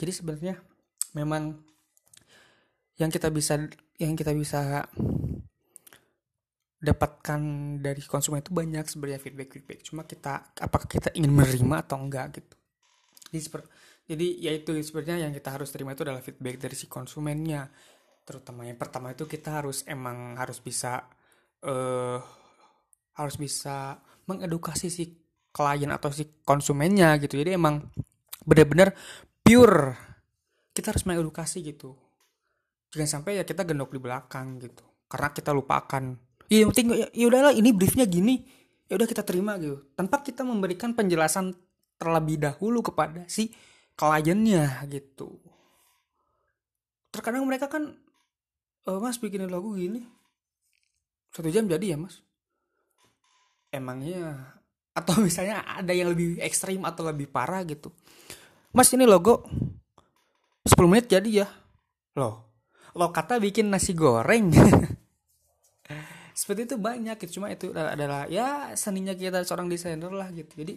Jadi 0.00 0.12
sebenarnya 0.16 0.56
memang 1.12 1.60
yang 2.96 3.12
kita 3.12 3.28
bisa 3.28 3.60
yang 4.00 4.16
kita 4.16 4.32
bisa 4.32 4.88
dapatkan 6.76 7.40
dari 7.80 8.02
konsumen 8.04 8.44
itu 8.44 8.52
banyak 8.52 8.84
sebenarnya 8.84 9.20
feedback 9.20 9.48
feedback. 9.56 9.78
Cuma 9.82 10.04
kita 10.04 10.52
apakah 10.60 10.86
kita 10.86 11.08
ingin 11.16 11.32
menerima 11.32 11.76
atau 11.88 11.96
enggak 12.00 12.40
gitu. 12.40 12.56
Jadi 13.32 13.40
seperti 13.42 13.68
jadi 14.06 14.26
ya 14.38 14.52
itu 14.54 14.70
sebenarnya 14.86 15.26
yang 15.26 15.32
kita 15.34 15.50
harus 15.50 15.68
terima 15.74 15.96
itu 15.96 16.06
adalah 16.06 16.22
feedback 16.22 16.62
dari 16.62 16.76
si 16.78 16.86
konsumennya. 16.86 17.66
Terutama 18.22 18.62
yang 18.62 18.78
pertama 18.78 19.10
itu 19.10 19.26
kita 19.26 19.62
harus 19.62 19.82
emang 19.88 20.38
harus 20.38 20.62
bisa 20.62 21.10
uh, 21.66 22.18
harus 23.18 23.36
bisa 23.40 23.98
mengedukasi 24.30 24.92
si 24.92 25.04
klien 25.50 25.90
atau 25.90 26.14
si 26.14 26.28
konsumennya 26.46 27.18
gitu. 27.18 27.34
Jadi 27.40 27.58
emang 27.58 27.82
benar-benar 28.46 28.94
pure. 29.42 29.98
Kita 30.70 30.92
harus 30.94 31.02
mengedukasi 31.08 31.66
gitu. 31.66 31.96
Jangan 32.92 33.20
sampai 33.20 33.40
ya 33.40 33.44
kita 33.48 33.66
gendok 33.66 33.90
di 33.90 33.98
belakang 33.98 34.62
gitu. 34.62 34.84
Karena 35.10 35.34
kita 35.34 35.50
lupakan 35.50 36.14
ya 36.50 36.64
yang 36.64 36.70
penting 36.72 36.86
ya, 36.94 37.08
ya 37.10 37.26
udahlah 37.28 37.52
ini 37.54 37.70
briefnya 37.74 38.06
gini. 38.06 38.44
Ya 38.86 38.94
udah 38.94 39.08
kita 39.08 39.26
terima 39.26 39.58
gitu. 39.58 39.82
Tanpa 39.98 40.22
kita 40.22 40.46
memberikan 40.46 40.94
penjelasan 40.94 41.54
terlebih 41.98 42.38
dahulu 42.38 42.86
kepada 42.86 43.26
si 43.26 43.50
kliennya 43.98 44.86
gitu. 44.86 45.42
Terkadang 47.10 47.42
mereka 47.48 47.66
kan 47.66 47.98
e, 48.86 48.90
mas 49.02 49.18
bikinin 49.18 49.50
lagu 49.50 49.74
gini. 49.74 50.06
Satu 51.34 51.50
jam 51.50 51.66
jadi 51.66 51.94
ya 51.94 51.98
mas? 51.98 52.22
Emangnya? 53.74 54.54
Atau 54.94 55.18
misalnya 55.26 55.66
ada 55.66 55.90
yang 55.90 56.14
lebih 56.14 56.38
ekstrim 56.38 56.86
atau 56.86 57.02
lebih 57.10 57.26
parah 57.26 57.66
gitu. 57.66 57.90
Mas 58.70 58.92
ini 58.94 59.02
logo 59.02 59.42
10 60.62 60.78
menit 60.86 61.10
jadi 61.10 61.42
ya. 61.42 61.48
Loh 62.14 62.46
lo 62.96 63.12
kata 63.12 63.36
bikin 63.36 63.68
nasi 63.68 63.92
goreng 63.92 64.48
seperti 66.36 66.68
itu 66.68 66.76
banyak 66.76 67.16
gitu. 67.24 67.40
Cuma 67.40 67.48
itu 67.48 67.72
adalah 67.72 68.28
ya 68.28 68.76
seninya 68.76 69.16
kita 69.16 69.40
seorang 69.48 69.72
desainer 69.72 70.12
lah 70.12 70.28
gitu. 70.36 70.52
Jadi 70.60 70.76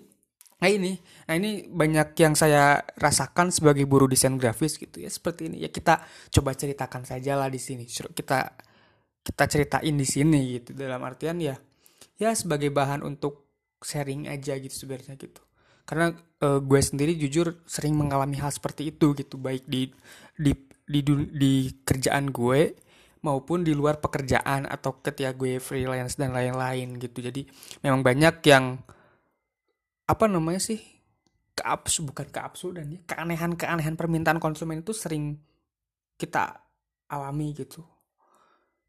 nah 0.60 0.68
ini 0.72 0.96
nah 1.28 1.36
ini 1.36 1.68
banyak 1.68 2.16
yang 2.20 2.36
saya 2.36 2.84
rasakan 2.96 3.52
sebagai 3.52 3.84
buruh 3.84 4.08
desain 4.08 4.40
grafis 4.40 4.80
gitu 4.80 5.04
ya. 5.04 5.12
Seperti 5.12 5.52
ini. 5.52 5.60
Ya 5.60 5.68
kita 5.68 6.00
coba 6.32 6.56
ceritakan 6.56 7.04
saja 7.04 7.36
lah 7.36 7.52
di 7.52 7.60
sini. 7.60 7.84
Kita 7.92 8.56
kita 9.20 9.44
ceritain 9.52 9.96
di 10.00 10.08
sini 10.08 10.64
gitu. 10.64 10.72
Dalam 10.72 11.04
artian 11.04 11.44
ya 11.44 11.60
ya 12.16 12.32
sebagai 12.32 12.72
bahan 12.72 13.04
untuk 13.04 13.52
sharing 13.84 14.32
aja 14.32 14.56
gitu 14.56 14.88
sebenarnya 14.88 15.20
gitu. 15.20 15.44
Karena 15.84 16.16
uh, 16.40 16.64
gue 16.64 16.80
sendiri 16.80 17.20
jujur 17.20 17.60
sering 17.68 18.00
mengalami 18.00 18.40
hal 18.40 18.56
seperti 18.56 18.96
itu 18.96 19.12
gitu. 19.12 19.36
Baik 19.36 19.68
di 19.68 19.92
di 20.40 20.56
di, 20.88 21.04
di, 21.04 21.14
di 21.36 21.54
kerjaan 21.84 22.32
gue 22.32 22.80
maupun 23.20 23.68
di 23.68 23.76
luar 23.76 24.00
pekerjaan 24.00 24.64
atau 24.68 25.04
ketika 25.04 25.36
gue 25.36 25.60
freelance 25.60 26.16
dan 26.16 26.32
lain-lain 26.32 26.96
gitu. 27.00 27.20
Jadi 27.20 27.44
memang 27.84 28.04
banyak 28.04 28.40
yang 28.48 28.80
apa 30.10 30.26
namanya 30.26 30.58
sih 30.58 30.80
keabsu 31.54 32.08
bukan 32.08 32.32
keabsu 32.32 32.72
dan 32.72 32.88
ya 32.96 33.00
keanehan-keanehan 33.04 34.00
permintaan 34.00 34.40
konsumen 34.40 34.80
itu 34.80 34.96
sering 34.96 35.36
kita 36.16 36.64
alami 37.12 37.52
gitu. 37.52 37.84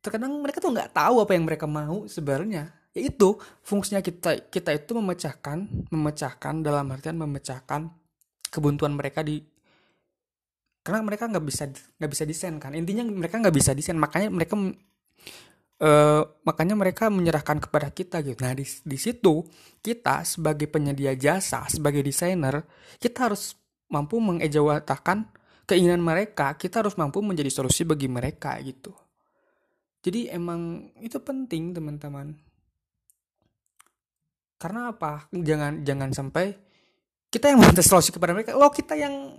Terkadang 0.01 0.39
mereka 0.39 0.63
tuh 0.63 0.73
nggak 0.73 0.95
tahu 0.95 1.27
apa 1.27 1.33
yang 1.35 1.45
mereka 1.45 1.67
mau 1.67 2.07
sebenarnya. 2.07 2.71
Itu 2.95 3.39
fungsinya 3.63 4.03
kita 4.03 4.51
kita 4.51 4.71
itu 4.75 4.97
memecahkan 4.97 5.91
memecahkan 5.91 6.55
dalam 6.63 6.91
artian 6.91 7.19
memecahkan 7.19 7.91
kebuntuan 8.51 8.95
mereka 8.95 9.23
di 9.23 9.43
karena 10.81 11.01
mereka 11.05 11.29
nggak 11.29 11.45
bisa 11.45 11.69
nggak 11.71 12.11
bisa 12.11 12.25
desain 12.25 12.57
kan. 12.57 12.73
Intinya 12.73 13.05
mereka 13.05 13.37
nggak 13.41 13.55
bisa 13.57 13.71
desain 13.77 13.97
makanya 14.01 14.33
mereka 14.33 14.57
uh, 14.57 16.23
makanya 16.45 16.75
mereka 16.77 17.13
menyerahkan 17.13 17.61
kepada 17.61 17.89
kita 17.93 18.25
gitu. 18.25 18.41
Nah 18.41 18.57
di, 18.57 18.65
di 18.65 18.99
situ 19.01 19.45
kita 19.85 20.25
sebagai 20.25 20.69
penyedia 20.69 21.13
jasa 21.17 21.69
sebagai 21.69 22.01
desainer 22.05 22.65
kita 22.97 23.29
harus 23.29 23.57
mampu 23.93 24.17
mengejawatakan 24.23 25.29
keinginan 25.69 26.01
mereka. 26.01 26.57
Kita 26.57 26.81
harus 26.81 26.97
mampu 26.97 27.21
menjadi 27.21 27.53
solusi 27.53 27.85
bagi 27.85 28.09
mereka 28.09 28.57
gitu. 28.65 28.95
Jadi 30.01 30.33
emang 30.33 30.89
itu 31.05 31.21
penting 31.21 31.77
teman-teman. 31.77 32.33
Karena 34.57 34.93
apa? 34.93 35.29
Jangan 35.33 35.85
jangan 35.85 36.11
sampai 36.13 36.57
kita 37.29 37.53
yang 37.53 37.61
meminta 37.63 37.85
solusi 37.85 38.13
kepada 38.13 38.33
mereka. 38.33 38.57
Lo 38.57 38.73
kita 38.73 38.97
yang 38.97 39.37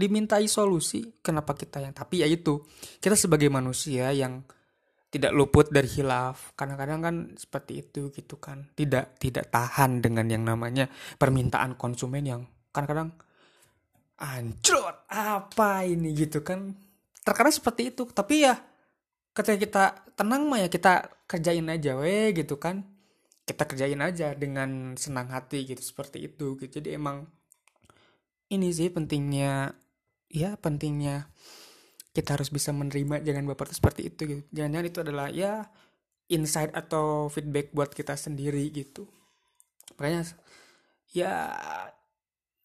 dimintai 0.00 0.48
solusi 0.48 1.20
kenapa 1.20 1.52
kita 1.52 1.84
yang 1.84 1.92
tapi 1.92 2.24
ya 2.24 2.28
itu 2.28 2.64
kita 3.04 3.12
sebagai 3.12 3.52
manusia 3.52 4.08
yang 4.16 4.40
tidak 5.12 5.36
luput 5.36 5.68
dari 5.68 5.90
hilaf 5.90 6.56
kadang-kadang 6.56 7.00
kan 7.04 7.16
seperti 7.36 7.84
itu 7.84 8.08
gitu 8.14 8.40
kan 8.40 8.64
tidak 8.72 9.20
tidak 9.20 9.52
tahan 9.52 10.00
dengan 10.00 10.24
yang 10.32 10.48
namanya 10.48 10.88
permintaan 11.20 11.76
konsumen 11.76 12.24
yang 12.24 12.42
kadang-kadang 12.72 13.12
anjrot 14.20 15.08
apa 15.08 15.88
ini? 15.88 16.12
gitu 16.12 16.44
kan. 16.44 16.76
Terkadang 17.24 17.54
seperti 17.56 17.90
itu 17.90 18.04
tapi 18.12 18.44
ya 18.44 18.54
ketika 19.32 19.56
kita 19.56 19.84
tenang 20.14 20.44
mah 20.46 20.60
ya 20.60 20.68
kita 20.68 21.08
kerjain 21.24 21.66
aja 21.72 21.96
weh 21.96 22.36
gitu 22.36 22.60
kan. 22.60 22.84
Kita 23.48 23.66
kerjain 23.66 23.98
aja 23.98 24.36
dengan 24.38 24.94
senang 24.94 25.32
hati 25.32 25.66
gitu 25.66 25.82
seperti 25.82 26.30
itu 26.30 26.54
gitu. 26.60 26.78
Jadi 26.78 26.94
emang 26.94 27.26
ini 28.52 28.70
sih 28.70 28.92
pentingnya 28.92 29.74
ya 30.30 30.54
pentingnya 30.56 31.26
kita 32.14 32.38
harus 32.38 32.50
bisa 32.50 32.70
menerima 32.74 33.22
jangan 33.22 33.44
baper 33.50 33.70
seperti 33.70 34.10
itu 34.10 34.20
gitu. 34.26 34.42
Jangan-jangan 34.54 34.86
itu 34.86 34.98
adalah 35.02 35.26
ya 35.30 35.66
insight 36.30 36.70
atau 36.74 37.26
feedback 37.30 37.74
buat 37.74 37.90
kita 37.90 38.14
sendiri 38.14 38.62
gitu. 38.70 39.06
Makanya 39.98 40.26
ya 41.10 41.54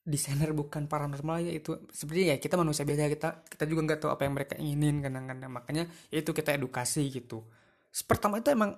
desainer 0.05 0.53
bukan 0.53 0.85
paranormal 0.85 1.49
ya 1.49 1.51
itu 1.57 1.81
sebenarnya 1.89 2.25
ya 2.33 2.35
kita 2.37 2.61
manusia 2.61 2.85
biasa 2.85 3.09
kita 3.09 3.29
kita 3.49 3.63
juga 3.65 3.81
nggak 3.89 3.99
tahu 4.05 4.11
apa 4.13 4.21
yang 4.29 4.33
mereka 4.37 4.53
inginin 4.57 5.01
kadang-kadang. 5.01 5.51
Makanya 5.53 5.83
ya 6.13 6.17
itu 6.21 6.31
kita 6.33 6.53
edukasi 6.57 7.09
gitu. 7.09 7.45
Pertama 8.05 8.41
itu 8.41 8.49
emang 8.53 8.77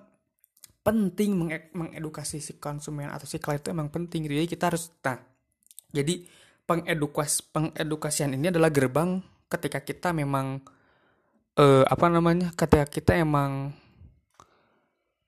penting 0.84 1.36
mengedukasi 1.76 2.40
si 2.40 2.56
konsumen 2.56 3.12
atau 3.12 3.28
si 3.28 3.36
klien 3.36 3.60
itu 3.60 3.68
emang 3.68 3.92
penting 3.92 4.24
gitu. 4.24 4.36
Jadi 4.36 4.48
kita 4.48 4.72
harus 4.72 4.88
nah 5.04 5.20
jadi 5.92 6.24
pengedukas 6.68 7.40
pengedukasian 7.40 8.36
ini 8.36 8.52
adalah 8.52 8.68
gerbang 8.68 9.24
ketika 9.48 9.80
kita 9.80 10.12
memang 10.12 10.60
uh, 11.56 11.84
apa 11.88 12.06
namanya 12.12 12.52
ketika 12.52 12.84
kita 12.84 13.12
emang 13.16 13.72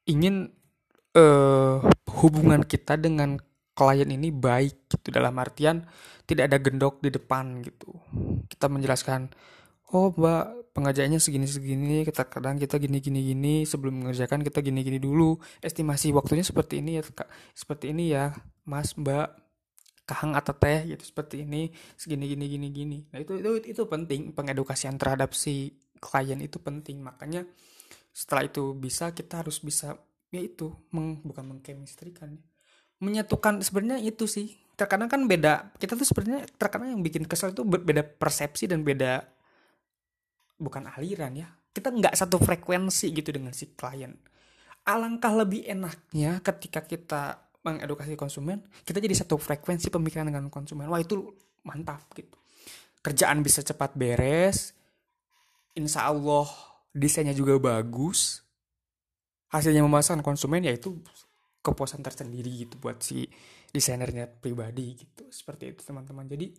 ingin 0.04 0.52
uh, 1.16 1.80
hubungan 2.20 2.60
kita 2.60 3.00
dengan 3.00 3.40
klien 3.72 4.12
ini 4.12 4.28
baik 4.28 4.92
gitu 4.92 5.08
dalam 5.08 5.32
artian 5.40 5.88
tidak 6.28 6.52
ada 6.52 6.58
gendok 6.60 7.00
di 7.00 7.08
depan 7.08 7.64
gitu. 7.64 7.96
Kita 8.44 8.68
menjelaskan 8.68 9.32
oh 9.96 10.12
mbak 10.12 10.76
pengajaannya 10.76 11.18
segini 11.18 11.48
segini 11.48 12.04
kita 12.04 12.28
kadang 12.28 12.60
kita 12.60 12.76
gini 12.76 13.00
gini 13.00 13.20
gini 13.24 13.54
sebelum 13.64 14.04
mengerjakan 14.04 14.44
kita 14.44 14.60
gini 14.60 14.84
gini 14.84 15.00
dulu. 15.00 15.40
Estimasi 15.64 16.12
waktunya 16.12 16.44
seperti 16.44 16.84
ini 16.84 17.00
ya 17.00 17.02
seperti 17.56 17.96
ini 17.96 18.12
ya 18.12 18.36
mas 18.68 18.92
mbak 18.92 19.49
kahang 20.10 20.34
atau 20.34 20.50
teh 20.50 20.90
gitu 20.90 21.06
seperti 21.06 21.46
ini 21.46 21.70
segini 21.94 22.26
gini 22.26 22.44
gini 22.50 22.68
gini. 22.74 22.98
Nah 23.14 23.22
itu 23.22 23.38
itu 23.38 23.50
itu 23.78 23.82
penting 23.86 24.34
pengedukasian 24.34 24.98
terhadap 24.98 25.30
si 25.38 25.70
klien 26.02 26.42
itu 26.42 26.58
penting. 26.58 26.98
Makanya 26.98 27.46
setelah 28.10 28.50
itu 28.50 28.74
bisa 28.74 29.14
kita 29.14 29.46
harus 29.46 29.62
bisa 29.62 29.94
ya 30.34 30.42
itu 30.42 30.74
meng, 30.90 31.22
bukan 31.22 31.54
mengkemistrikan 31.54 32.34
ya. 32.34 32.42
menyatukan 33.00 33.62
sebenarnya 33.62 34.02
itu 34.02 34.26
sih. 34.26 34.58
Terkadang 34.74 35.06
kan 35.06 35.22
beda 35.30 35.70
kita 35.78 35.94
tuh 35.94 36.04
sebenarnya 36.08 36.50
terkadang 36.58 36.98
yang 36.98 37.02
bikin 37.06 37.24
kesel 37.30 37.54
itu 37.54 37.62
beda 37.62 38.02
persepsi 38.02 38.66
dan 38.66 38.82
beda 38.82 39.22
bukan 40.58 40.90
aliran 40.90 41.38
ya. 41.38 41.48
Kita 41.70 41.94
nggak 41.94 42.18
satu 42.18 42.42
frekuensi 42.42 43.14
gitu 43.14 43.30
dengan 43.30 43.54
si 43.54 43.70
klien. 43.78 44.10
Alangkah 44.82 45.30
lebih 45.38 45.62
enaknya 45.70 46.42
ketika 46.42 46.82
kita 46.82 47.49
mengedukasi 47.60 48.16
konsumen 48.16 48.64
kita 48.88 48.98
jadi 48.98 49.12
satu 49.12 49.36
frekuensi 49.36 49.92
pemikiran 49.92 50.28
dengan 50.28 50.48
konsumen. 50.48 50.88
Wah 50.88 51.00
itu 51.00 51.36
mantap 51.64 52.08
gitu. 52.16 52.36
Kerjaan 53.04 53.44
bisa 53.44 53.60
cepat 53.60 53.96
beres 53.96 54.72
insya 55.76 56.08
Allah 56.08 56.48
desainnya 56.92 57.36
juga 57.36 57.56
bagus. 57.60 58.44
Hasilnya 59.50 59.82
memuaskan 59.82 60.22
konsumen 60.22 60.62
yaitu 60.62 60.94
kepuasan 61.60 62.00
tersendiri 62.00 62.64
gitu 62.64 62.78
buat 62.78 63.02
si 63.02 63.26
desainernya 63.74 64.30
pribadi 64.30 64.96
gitu. 64.96 65.26
Seperti 65.28 65.74
itu 65.74 65.82
teman-teman. 65.84 66.24
Jadi 66.30 66.54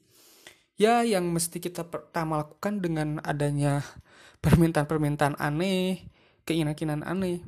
ya 0.75 1.01
yang 1.01 1.25
mesti 1.31 1.57
kita 1.57 1.87
pertama 1.87 2.43
lakukan 2.43 2.83
dengan 2.83 3.17
adanya 3.23 3.81
permintaan-permintaan 4.41 5.37
aneh 5.37 6.03
keinginan-keinginan 6.45 7.05
aneh. 7.05 7.41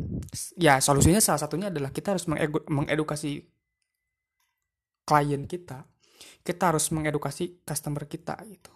Ya 0.57 0.77
solusinya 0.79 1.19
salah 1.19 1.41
satunya 1.41 1.67
adalah 1.73 1.89
kita 1.89 2.13
harus 2.15 2.29
mengedukasi 2.69 3.45
klien 5.03 5.43
kita. 5.49 5.85
Kita 6.43 6.75
harus 6.75 6.91
mengedukasi 6.91 7.63
customer 7.63 8.03
kita 8.07 8.35
gitu. 8.47 8.71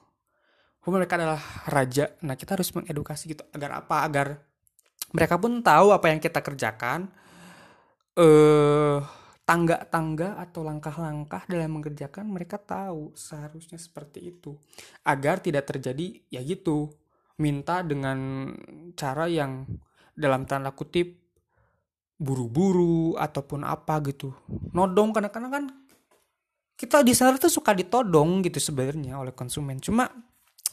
Mereka 0.88 1.19
adalah 1.19 1.43
raja. 1.67 2.15
Nah 2.23 2.39
kita 2.39 2.56
harus 2.56 2.71
mengedukasi 2.71 3.36
gitu 3.36 3.43
agar 3.51 3.84
apa? 3.84 4.08
Agar 4.08 4.39
mereka 5.12 5.36
pun 5.36 5.60
tahu 5.60 5.91
apa 5.91 6.08
yang 6.08 6.23
kita 6.23 6.39
kerjakan. 6.39 7.12
Eh 8.15 8.99
tangga-tangga 9.47 10.36
atau 10.43 10.60
langkah-langkah 10.67 11.47
dalam 11.47 11.80
mengerjakan 11.80 12.27
mereka 12.27 12.60
tahu 12.60 13.15
seharusnya 13.15 13.80
seperti 13.80 14.32
itu. 14.36 14.56
Agar 15.08 15.39
tidak 15.39 15.71
terjadi 15.71 16.19
ya 16.32 16.43
gitu. 16.43 16.91
Minta 17.39 17.84
dengan 17.84 18.51
cara 18.95 19.27
yang 19.27 19.67
dalam 20.17 20.49
tanda 20.49 20.73
kutip 20.73 21.13
buru-buru 22.17 23.13
ataupun 23.13 23.62
apa 23.62 24.01
gitu. 24.10 24.34
Nodong 24.73 25.13
kadang-kadang 25.13 25.51
kan 25.53 25.65
kita 26.73 27.06
di 27.06 27.13
sana 27.13 27.38
tuh 27.38 27.53
suka 27.53 27.77
ditodong 27.77 28.41
gitu 28.41 28.58
sebenarnya 28.58 29.21
oleh 29.21 29.34
konsumen. 29.38 29.77
Cuma 29.77 30.10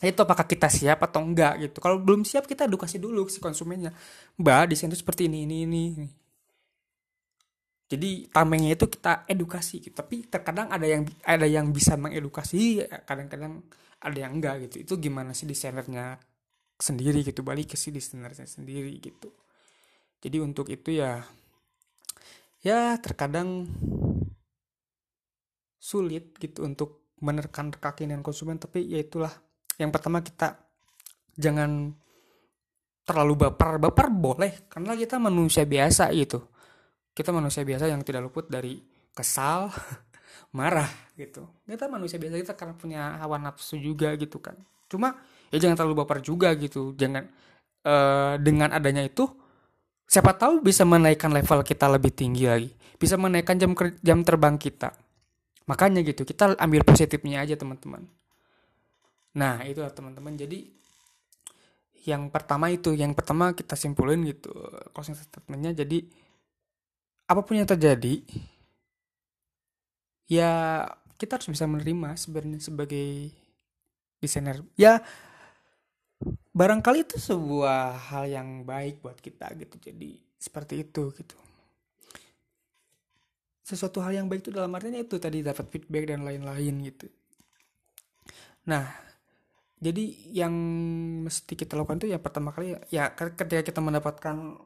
itu 0.01 0.21
apakah 0.21 0.45
kita 0.49 0.69
siap 0.73 1.05
atau 1.05 1.21
enggak 1.21 1.61
gitu. 1.69 1.81
Kalau 1.85 2.01
belum 2.01 2.25
siap 2.25 2.49
kita 2.49 2.65
edukasi 2.69 2.97
dulu 2.97 3.29
si 3.29 3.41
konsumennya. 3.41 3.93
Mbak 4.41 4.73
di 4.73 4.77
sini 4.77 4.97
seperti 4.97 5.29
ini 5.29 5.45
ini 5.45 5.57
ini. 5.69 5.85
Jadi 7.85 8.33
tamengnya 8.33 8.73
itu 8.75 8.89
kita 8.89 9.29
edukasi 9.29 9.85
gitu. 9.85 9.93
tapi 9.93 10.25
terkadang 10.25 10.73
ada 10.73 10.89
yang 10.89 11.05
ada 11.21 11.45
yang 11.45 11.69
bisa 11.69 11.95
mengedukasi 12.01 12.89
kadang-kadang 13.05 13.61
ada 14.01 14.17
yang 14.17 14.41
enggak 14.41 14.69
gitu. 14.69 14.77
Itu 14.89 14.95
gimana 14.97 15.37
sih 15.37 15.45
desainernya 15.45 16.17
sendiri 16.79 17.23
gitu 17.23 17.47
balik 17.47 17.75
ke 17.75 17.77
si 17.79 17.95
desainernya 17.95 18.47
sendiri 18.47 18.99
gitu. 18.99 19.31
Jadi 20.25 20.37
untuk 20.41 20.73
itu 20.73 20.91
ya 20.97 21.23
ya 22.65 22.97
terkadang 22.99 23.69
sulit 25.77 26.33
gitu 26.41 26.65
untuk 26.65 27.13
menerkan 27.21 27.71
keyakinan 27.71 28.25
konsumen. 28.25 28.57
Tapi 28.57 28.89
ya 28.89 28.99
itulah 29.05 29.31
yang 29.77 29.93
pertama 29.93 30.25
kita 30.25 30.59
jangan 31.37 31.93
terlalu 33.05 33.47
baper. 33.47 33.79
Baper 33.79 34.07
boleh 34.11 34.53
karena 34.67 34.97
kita 34.97 35.21
manusia 35.21 35.69
biasa 35.69 36.11
gitu. 36.17 36.41
Kita 37.15 37.31
manusia 37.31 37.63
biasa 37.63 37.87
yang 37.87 38.03
tidak 38.03 38.27
luput 38.27 38.51
dari 38.51 38.81
kesal 39.15 39.71
marah 40.59 40.89
gitu. 41.15 41.47
Kita 41.69 41.87
manusia 41.87 42.19
biasa 42.19 42.35
kita 42.41 42.55
karena 42.59 42.75
punya 42.75 43.03
hawa 43.23 43.39
nafsu 43.39 43.79
juga 43.79 44.11
gitu 44.19 44.41
kan. 44.43 44.57
Cuma 44.89 45.15
ya 45.53 45.59
jangan 45.61 45.77
terlalu 45.81 46.05
baper 46.05 46.25
juga 46.25 46.53
gitu. 46.55 46.95
Jangan 46.95 47.25
uh, 47.85 48.35
dengan 48.41 48.73
adanya 48.73 49.05
itu 49.05 49.29
siapa 50.05 50.37
tahu 50.37 50.63
bisa 50.63 50.85
menaikkan 50.87 51.33
level 51.33 51.65
kita 51.65 51.91
lebih 51.91 52.13
tinggi 52.15 52.45
lagi. 52.47 52.71
Bisa 52.97 53.19
menaikkan 53.19 53.59
jam 53.59 53.75
jam 54.01 54.19
terbang 54.23 54.57
kita. 54.57 54.95
Makanya 55.65 56.05
gitu 56.05 56.29
kita 56.29 56.57
ambil 56.61 56.85
positifnya 56.85 57.41
aja 57.45 57.57
teman-teman. 57.57 58.05
Nah 59.35 59.65
itu 59.67 59.81
teman-teman. 59.81 60.37
Jadi 60.37 60.71
yang 62.05 62.29
pertama 62.29 62.69
itu 62.69 62.93
yang 62.93 63.17
pertama 63.17 63.57
kita 63.57 63.75
simpulin 63.75 64.23
gitu 64.29 64.53
closing 64.93 65.17
statementnya. 65.17 65.73
Jadi 65.73 66.05
apa 67.25 67.41
pun 67.41 67.57
yang 67.57 67.65
terjadi 67.65 68.21
ya 70.29 70.85
kita 71.17 71.41
harus 71.41 71.49
bisa 71.49 71.65
menerima 71.65 72.21
sebenarnya 72.21 72.61
sebagai 72.61 73.33
desainer. 74.21 74.61
Ya 74.77 75.01
barangkali 76.55 77.05
itu 77.05 77.17
sebuah 77.19 78.13
hal 78.13 78.25
yang 78.31 78.49
baik 78.63 79.03
buat 79.03 79.19
kita 79.19 79.53
gitu. 79.59 79.77
Jadi 79.81 80.21
seperti 80.39 80.85
itu 80.85 81.11
gitu. 81.17 81.37
Sesuatu 83.65 84.05
hal 84.05 84.13
yang 84.21 84.27
baik 84.29 84.45
itu 84.45 84.53
dalam 84.53 84.73
artinya 84.77 85.01
itu 85.01 85.17
tadi 85.17 85.41
dapat 85.41 85.67
feedback 85.73 86.05
dan 86.13 86.23
lain-lain 86.23 86.75
gitu. 86.85 87.09
Nah 88.69 88.87
jadi 89.81 90.05
yang 90.33 90.55
mesti 91.29 91.53
kita 91.57 91.77
lakukan 91.77 92.01
itu 92.01 92.09
ya 92.13 92.21
pertama 92.21 92.53
kali 92.53 92.77
ya 92.89 93.13
ketika 93.13 93.61
kita 93.61 93.81
mendapatkan 93.85 94.57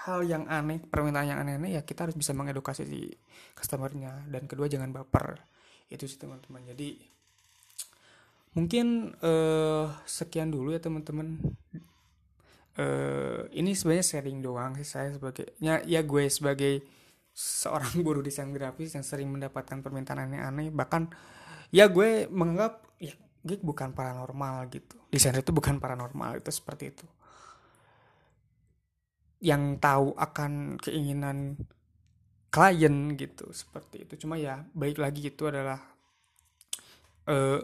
hal 0.00 0.20
yang 0.24 0.48
aneh 0.48 0.80
permintaan 0.80 1.28
yang 1.28 1.38
aneh-aneh 1.44 1.76
ya 1.76 1.84
kita 1.84 2.08
harus 2.08 2.16
bisa 2.16 2.32
mengedukasi 2.32 2.88
si 2.88 3.12
customernya. 3.52 4.24
Dan 4.32 4.48
kedua 4.48 4.64
jangan 4.68 4.92
baper. 4.92 5.40
Itu 5.92 6.08
sih 6.08 6.16
teman-teman. 6.16 6.72
Jadi 6.72 7.19
mungkin 8.54 9.14
uh, 9.22 9.86
sekian 10.06 10.50
dulu 10.50 10.74
ya 10.74 10.80
teman-teman. 10.82 11.38
Uh, 12.80 13.50
ini 13.52 13.74
sebenarnya 13.74 14.06
sharing 14.06 14.40
doang 14.40 14.72
sih 14.78 14.86
saya 14.86 15.12
sebagai 15.12 15.52
ya, 15.58 15.82
ya 15.84 16.00
gue 16.00 16.24
sebagai 16.30 16.80
seorang 17.34 17.98
buruh 18.06 18.22
desain 18.24 18.50
grafis 18.50 18.94
yang 18.94 19.04
sering 19.06 19.30
mendapatkan 19.30 19.82
permintaan 19.82 20.26
aneh-aneh. 20.30 20.74
Bahkan 20.74 21.02
ya 21.70 21.86
gue 21.86 22.26
menganggap 22.30 22.82
ya 22.98 23.14
gue 23.46 23.56
bukan 23.62 23.94
paranormal 23.94 24.70
gitu. 24.74 24.96
Desain 25.10 25.34
itu 25.34 25.50
bukan 25.54 25.78
paranormal 25.78 26.42
itu 26.42 26.50
seperti 26.50 26.84
itu. 26.94 27.06
Yang 29.40 29.80
tahu 29.80 30.12
akan 30.18 30.76
keinginan 30.82 31.56
klien 32.50 33.14
gitu 33.14 33.48
seperti 33.54 34.04
itu. 34.04 34.26
Cuma 34.26 34.36
ya 34.36 34.66
baik 34.74 34.98
lagi 34.98 35.30
itu 35.30 35.46
adalah 35.46 35.80
uh, 37.30 37.62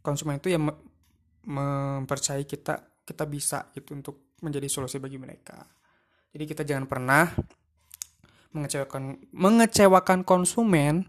konsumen 0.00 0.40
itu 0.40 0.52
yang 0.52 0.68
mempercayai 1.44 2.44
kita 2.44 3.04
kita 3.04 3.24
bisa 3.24 3.72
gitu 3.72 3.96
untuk 3.96 4.36
menjadi 4.44 4.68
solusi 4.68 5.00
bagi 5.00 5.16
mereka 5.16 5.64
jadi 6.32 6.44
kita 6.44 6.62
jangan 6.64 6.86
pernah 6.88 7.32
mengecewakan 8.52 9.30
mengecewakan 9.30 10.20
konsumen 10.26 11.08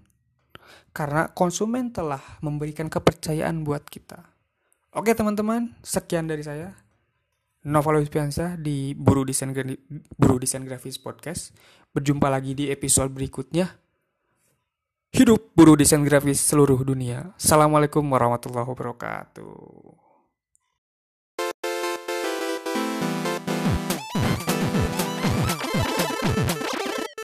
karena 0.96 1.32
konsumen 1.32 1.92
telah 1.92 2.22
memberikan 2.40 2.88
kepercayaan 2.88 3.64
buat 3.68 3.84
kita 3.88 4.24
oke 4.96 5.12
teman-teman 5.12 5.76
sekian 5.84 6.28
dari 6.28 6.44
saya 6.44 6.76
Nova 7.62 7.94
Piansa 8.02 8.58
di 8.58 8.98
Buru 8.98 9.22
Desain 9.22 9.54
Buru 10.18 10.42
Desain 10.42 10.66
Grafis 10.66 10.98
Podcast. 10.98 11.54
Berjumpa 11.94 12.26
lagi 12.26 12.58
di 12.58 12.74
episode 12.74 13.14
berikutnya. 13.14 13.70
Hidup 15.12 15.52
buru 15.60 15.76
desain 15.76 16.08
grafis 16.08 16.40
seluruh 16.40 16.88
dunia. 16.88 17.36
Assalamualaikum 17.36 18.00
warahmatullahi 18.16 18.64
wabarakatuh. 18.64 19.60